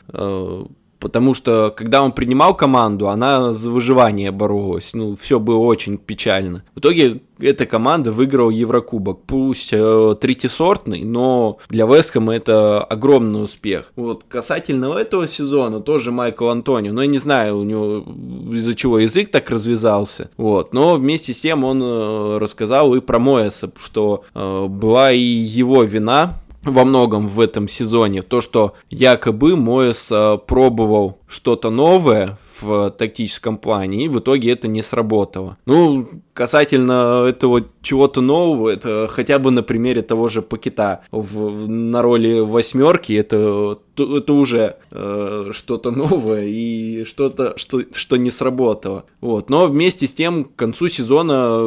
Потому 1.07 1.35
что 1.35 1.73
когда 1.77 2.03
он 2.03 2.11
принимал 2.11 2.57
команду, 2.57 3.09
она 3.09 3.53
за 3.53 3.71
выживание 3.71 4.33
боролась. 4.33 4.91
Ну, 4.93 5.15
все 5.15 5.39
было 5.39 5.59
очень 5.59 5.99
печально. 5.99 6.65
В 6.75 6.81
итоге 6.81 7.21
эта 7.39 7.65
команда 7.65 8.11
выиграла 8.11 8.51
Еврокубок. 8.51 9.21
Пусть 9.25 9.69
э, 9.71 10.17
третьесортный, 10.21 11.05
но 11.05 11.59
для 11.69 11.87
Вестхэма 11.87 12.35
это 12.35 12.83
огромный 12.83 13.45
успех. 13.45 13.93
Вот 13.95 14.25
касательно 14.27 14.95
этого 14.95 15.29
сезона 15.29 15.81
тоже 15.81 16.11
Майкл 16.11 16.49
Антонио. 16.49 16.93
Ну, 16.93 17.03
я 17.03 17.07
не 17.07 17.19
знаю, 17.19 17.59
у 17.59 17.63
него 17.63 18.05
из-за 18.53 18.75
чего 18.75 18.99
язык 18.99 19.31
так 19.31 19.49
развязался. 19.49 20.31
Вот. 20.37 20.75
Но 20.75 20.97
вместе 20.97 21.33
с 21.33 21.41
тем 21.41 21.63
он 21.63 21.81
э, 21.85 22.39
рассказал 22.39 22.93
и 22.97 23.01
про 23.01 23.21
Моэса, 23.21 23.71
что 23.81 24.25
э, 24.35 24.67
была 24.67 25.13
и 25.13 25.21
его 25.21 25.85
вина 25.85 26.41
во 26.67 26.85
многом 26.85 27.29
в 27.29 27.41
этом 27.41 27.69
сезоне. 27.69 28.23
То, 28.23 28.41
что 28.41 28.75
якобы 28.91 29.57
Моэс 29.57 30.11
э, 30.13 30.39
пробовал 30.47 31.19
что-то 31.29 31.71
новое 31.71 32.39
в 32.61 32.91
тактическом 32.91 33.59
плане, 33.59 34.05
и 34.05 34.09
в 34.09 34.19
итоге 34.19 34.51
это 34.53 34.69
не 34.69 34.83
сработало. 34.83 35.57
Ну, 35.67 36.09
касательно 36.37 37.25
этого 37.26 37.64
чего-то 37.81 38.21
нового, 38.21 38.69
это 38.69 39.09
хотя 39.11 39.38
бы 39.38 39.50
на 39.50 39.62
примере 39.62 40.02
того 40.02 40.28
же 40.28 40.43
Пакета 40.43 41.00
в, 41.11 41.66
на 41.69 42.02
роли 42.02 42.40
восьмерки, 42.40 43.14
это, 43.14 43.78
это 43.97 44.33
уже 44.33 44.76
э, 44.90 45.50
что-то 45.52 45.90
новое 45.90 46.45
и 46.45 47.05
что-то, 47.05 47.55
что, 47.57 47.83
что 47.95 48.16
не 48.16 48.31
сработало. 48.31 49.05
Вот. 49.21 49.49
Но 49.49 49.66
вместе 49.66 50.07
с 50.07 50.14
тем, 50.14 50.45
к 50.45 50.55
концу 50.57 50.88
сезона 50.88 51.59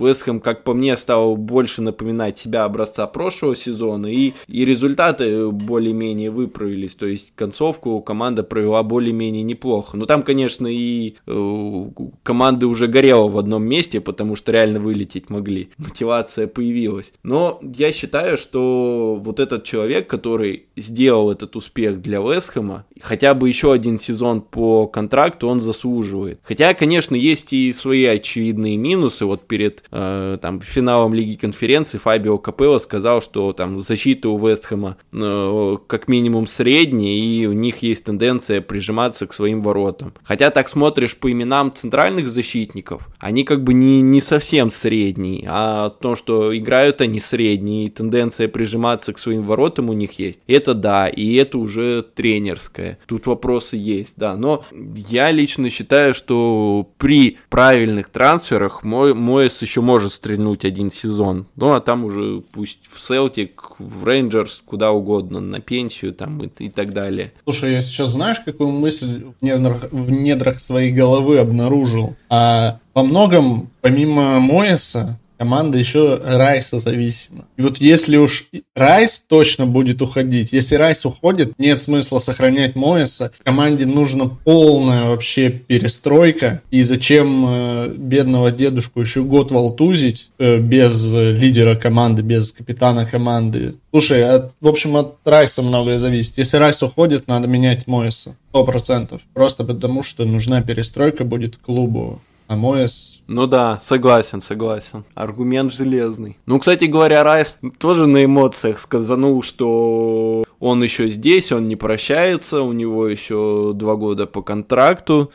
Вестхэм, 0.00 0.40
как 0.40 0.64
по 0.64 0.74
мне, 0.74 0.96
стал 0.96 1.36
больше 1.36 1.80
напоминать 1.80 2.38
себя 2.38 2.64
образца 2.64 3.06
прошлого 3.06 3.54
сезона, 3.54 4.06
и, 4.06 4.32
и 4.48 4.64
результаты 4.64 5.48
более-менее 5.48 6.30
выправились. 6.30 6.96
То 6.96 7.06
есть 7.06 7.34
концовку 7.36 8.00
команда 8.00 8.42
провела 8.42 8.82
более-менее 8.82 9.44
неплохо. 9.44 9.96
Но 9.96 10.06
там, 10.06 10.22
конечно, 10.22 10.66
и 10.66 11.14
э, 11.26 11.84
команды 12.24 12.66
уже 12.66 12.88
горела 12.88 13.28
в 13.28 13.38
одном 13.38 13.59
одном 13.60 13.68
месте, 13.68 14.00
потому 14.00 14.36
что 14.36 14.52
реально 14.52 14.80
вылететь 14.80 15.30
могли. 15.30 15.70
Мотивация 15.78 16.46
появилась. 16.46 17.12
Но 17.22 17.60
я 17.62 17.92
считаю, 17.92 18.36
что 18.36 19.20
вот 19.20 19.40
этот 19.40 19.64
человек, 19.64 20.08
который 20.08 20.64
сделал 20.76 21.30
этот 21.30 21.56
успех 21.56 22.00
для 22.00 22.18
Вестхэма, 22.18 22.84
хотя 23.00 23.34
бы 23.34 23.48
еще 23.48 23.72
один 23.72 23.98
сезон 23.98 24.40
по 24.40 24.86
контракту 24.86 25.48
он 25.48 25.60
заслуживает. 25.60 26.40
Хотя, 26.42 26.74
конечно, 26.74 27.14
есть 27.14 27.52
и 27.52 27.72
свои 27.72 28.04
очевидные 28.04 28.76
минусы. 28.76 29.24
Вот 29.24 29.46
перед 29.46 29.84
э, 29.90 30.38
там, 30.40 30.60
финалом 30.60 31.14
Лиги 31.14 31.36
конференции 31.36 31.98
Фабио 31.98 32.38
Капелло 32.38 32.78
сказал, 32.78 33.20
что 33.20 33.52
там 33.52 33.80
защита 33.80 34.28
у 34.28 34.38
Вестхэма 34.38 34.96
э, 35.12 35.76
как 35.86 36.08
минимум 36.08 36.46
средняя, 36.46 37.14
и 37.14 37.46
у 37.46 37.52
них 37.52 37.82
есть 37.82 38.04
тенденция 38.04 38.60
прижиматься 38.60 39.26
к 39.26 39.32
своим 39.32 39.62
воротам. 39.62 40.12
Хотя 40.22 40.50
так 40.50 40.68
смотришь 40.68 41.16
по 41.16 41.30
именам 41.30 41.72
центральных 41.72 42.28
защитников, 42.28 43.08
они 43.18 43.44
как 43.50 43.64
бы 43.64 43.74
не, 43.74 44.00
не 44.00 44.20
совсем 44.20 44.70
средний, 44.70 45.44
а 45.48 45.90
то, 45.90 46.14
что 46.14 46.56
играют 46.56 47.00
они 47.00 47.18
средние, 47.18 47.86
и 47.86 47.90
тенденция 47.90 48.46
прижиматься 48.46 49.12
к 49.12 49.18
своим 49.18 49.42
воротам 49.42 49.88
у 49.88 49.92
них 49.92 50.20
есть, 50.20 50.38
это 50.46 50.72
да, 50.72 51.08
и 51.08 51.34
это 51.34 51.58
уже 51.58 52.04
тренерское. 52.14 53.00
Тут 53.06 53.26
вопросы 53.26 53.76
есть, 53.76 54.14
да, 54.16 54.36
но 54.36 54.64
я 54.70 55.32
лично 55.32 55.68
считаю, 55.68 56.14
что 56.14 56.88
при 56.96 57.38
правильных 57.48 58.10
трансферах 58.10 58.84
мой 58.84 59.14
Моэс 59.14 59.60
еще 59.62 59.80
может 59.80 60.12
стрельнуть 60.12 60.64
один 60.64 60.88
сезон, 60.88 61.48
ну 61.56 61.72
а 61.72 61.80
там 61.80 62.04
уже 62.04 62.44
пусть 62.52 62.78
в 62.94 63.02
Селтик, 63.02 63.72
в 63.80 64.04
Рейнджерс, 64.04 64.62
куда 64.64 64.92
угодно, 64.92 65.40
на 65.40 65.58
пенсию 65.58 66.12
там 66.12 66.40
и, 66.44 66.50
и 66.60 66.68
так 66.68 66.92
далее. 66.92 67.32
Слушай, 67.42 67.72
я 67.72 67.80
сейчас 67.80 68.10
знаешь, 68.10 68.38
какую 68.38 68.70
мысль 68.70 69.24
в 69.40 69.44
недрах, 69.44 69.90
в 69.90 70.08
недрах 70.08 70.60
своей 70.60 70.92
головы 70.92 71.40
обнаружил? 71.40 72.14
А 72.28 72.78
во 72.94 73.02
многом, 73.02 73.70
помимо 73.80 74.40
Моэса, 74.40 75.18
команда 75.40 75.78
еще 75.78 76.20
Райса 76.22 76.78
зависима. 76.78 77.46
И 77.56 77.62
вот 77.62 77.78
если 77.78 78.18
уж 78.18 78.48
Райс 78.74 79.24
точно 79.26 79.64
будет 79.64 80.02
уходить, 80.02 80.52
если 80.52 80.74
Райс 80.74 81.06
уходит, 81.06 81.58
нет 81.58 81.80
смысла 81.80 82.18
сохранять 82.18 82.76
Моэса. 82.76 83.32
Команде 83.42 83.86
нужна 83.86 84.28
полная 84.44 85.04
вообще 85.04 85.48
перестройка. 85.48 86.60
И 86.70 86.82
зачем 86.82 87.46
э, 87.48 87.94
бедного 87.96 88.52
дедушку 88.52 89.00
еще 89.00 89.22
год 89.22 89.50
волтузить 89.50 90.28
э, 90.38 90.58
без 90.58 91.10
лидера 91.14 91.74
команды, 91.74 92.20
без 92.20 92.52
капитана 92.52 93.06
команды? 93.06 93.76
Слушай, 93.92 94.28
от, 94.28 94.52
в 94.60 94.68
общем, 94.68 94.94
от 94.96 95.16
Райса 95.24 95.62
многое 95.62 95.98
зависит. 95.98 96.36
Если 96.36 96.58
Райс 96.58 96.82
уходит, 96.82 97.28
надо 97.28 97.48
менять 97.48 97.86
Моэса. 97.86 98.36
Сто 98.50 98.64
процентов. 98.64 99.22
Просто 99.32 99.64
потому, 99.64 100.02
что 100.02 100.26
нужна 100.26 100.60
перестройка 100.60 101.24
будет 101.24 101.56
клубу. 101.56 102.20
А 102.50 102.56
Моэс... 102.56 103.22
Ну 103.28 103.46
да, 103.46 103.78
согласен, 103.80 104.40
согласен. 104.40 105.04
Аргумент 105.14 105.72
железный. 105.72 106.36
Ну, 106.46 106.58
кстати 106.58 106.86
говоря, 106.86 107.22
Райс 107.22 107.60
тоже 107.78 108.08
на 108.08 108.24
эмоциях 108.24 108.80
сказанул, 108.80 109.44
что 109.44 110.42
он 110.58 110.82
еще 110.82 111.08
здесь, 111.08 111.52
он 111.52 111.68
не 111.68 111.76
прощается, 111.76 112.62
у 112.62 112.72
него 112.72 113.06
еще 113.06 113.70
два 113.72 113.94
года 113.94 114.26
по 114.26 114.42
контракту, 114.42 115.30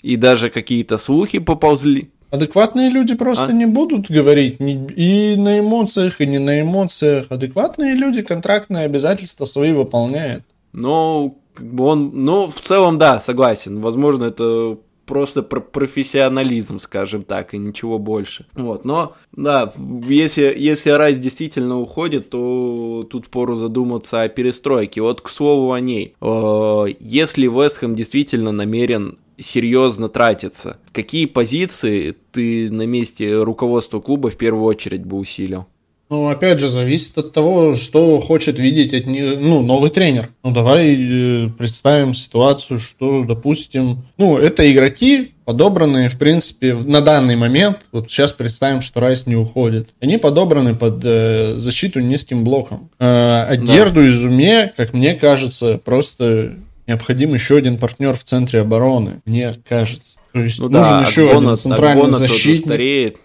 и 0.00 0.16
даже 0.16 0.48
какие-то 0.48 0.96
слухи 0.96 1.38
поползли. 1.38 2.10
Адекватные 2.30 2.88
люди 2.88 3.14
просто 3.14 3.48
а? 3.48 3.52
не 3.52 3.66
будут 3.66 4.10
говорить 4.10 4.58
ни, 4.58 4.90
и 4.96 5.36
на 5.36 5.58
эмоциях, 5.58 6.22
и 6.22 6.26
не 6.26 6.38
на 6.38 6.62
эмоциях. 6.62 7.26
Адекватные 7.28 7.92
люди 7.92 8.22
контрактные 8.22 8.86
обязательства 8.86 9.44
свои 9.44 9.74
выполняют. 9.74 10.44
Ну, 10.72 11.36
как 11.52 11.66
бы 11.66 11.84
он, 11.84 12.24
ну, 12.24 12.50
в 12.50 12.66
целом, 12.66 12.96
да, 12.96 13.20
согласен. 13.20 13.82
Возможно, 13.82 14.24
это 14.24 14.78
просто 15.04 15.42
про 15.42 15.60
профессионализм, 15.60 16.78
скажем 16.78 17.22
так, 17.22 17.54
и 17.54 17.58
ничего 17.58 17.98
больше. 17.98 18.46
Вот, 18.54 18.84
но, 18.84 19.14
да, 19.32 19.72
если, 20.08 20.54
если 20.56 20.90
Райс 20.90 21.18
действительно 21.18 21.80
уходит, 21.80 22.30
то 22.30 23.06
тут 23.10 23.28
пору 23.28 23.56
задуматься 23.56 24.22
о 24.22 24.28
перестройке. 24.28 25.02
Вот, 25.02 25.20
к 25.20 25.28
слову 25.28 25.72
о 25.72 25.80
ней. 25.80 26.14
Э, 26.20 26.86
если 27.00 27.46
Вестхэм 27.46 27.94
действительно 27.94 28.52
намерен 28.52 29.18
серьезно 29.38 30.08
тратиться, 30.08 30.78
какие 30.92 31.26
позиции 31.26 32.14
ты 32.32 32.70
на 32.70 32.86
месте 32.86 33.42
руководства 33.42 34.00
клуба 34.00 34.30
в 34.30 34.36
первую 34.36 34.64
очередь 34.64 35.04
бы 35.04 35.16
усилил? 35.16 35.66
Ну, 36.10 36.28
опять 36.28 36.60
же, 36.60 36.68
зависит 36.68 37.16
от 37.18 37.32
того, 37.32 37.74
что 37.74 38.20
хочет 38.20 38.58
видеть 38.58 38.92
от 38.92 39.06
них, 39.06 39.38
ну, 39.40 39.62
новый 39.62 39.90
тренер. 39.90 40.28
Ну, 40.42 40.50
давай 40.50 40.94
э, 40.96 41.48
представим 41.56 42.14
ситуацию, 42.14 42.78
что, 42.78 43.24
допустим, 43.24 44.04
ну, 44.18 44.36
это 44.36 44.70
игроки, 44.70 45.32
подобранные, 45.44 46.08
в 46.08 46.18
принципе, 46.18 46.74
на 46.74 47.00
данный 47.00 47.36
момент, 47.36 47.78
вот 47.90 48.10
сейчас 48.10 48.32
представим, 48.32 48.82
что 48.82 49.00
Райс 49.00 49.26
не 49.26 49.36
уходит, 49.36 49.94
они 50.00 50.18
подобраны 50.18 50.74
под 50.74 51.00
э, 51.04 51.54
защиту 51.56 52.00
низким 52.00 52.44
блоком. 52.44 52.90
Э, 52.98 53.44
Одерду 53.48 54.02
да. 54.02 54.08
Изуме, 54.08 54.72
как 54.76 54.92
мне 54.92 55.14
кажется, 55.14 55.80
просто 55.82 56.54
необходим 56.86 57.34
еще 57.34 57.56
один 57.56 57.78
партнер 57.78 58.14
в 58.14 58.22
центре 58.22 58.60
обороны, 58.60 59.22
мне 59.24 59.52
кажется. 59.68 60.18
То 60.32 60.40
есть 60.40 60.60
ну, 60.60 60.68
нужен 60.68 60.98
да, 60.98 61.00
еще 61.02 61.28
Акбона, 61.28 61.52
один 61.52 61.56
центральный 61.56 62.02
Акбона 62.02 62.18
защитник. 62.18 62.66
Стареет. 62.66 63.16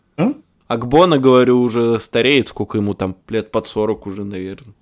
Акбона, 0.69 1.17
говорю, 1.17 1.59
уже 1.61 1.99
стареет, 1.99 2.47
сколько 2.47 2.77
ему 2.77 2.93
там, 2.93 3.15
лет 3.27 3.51
под 3.51 3.65
40 3.67 4.05
уже, 4.05 4.23
наверное. 4.23 4.75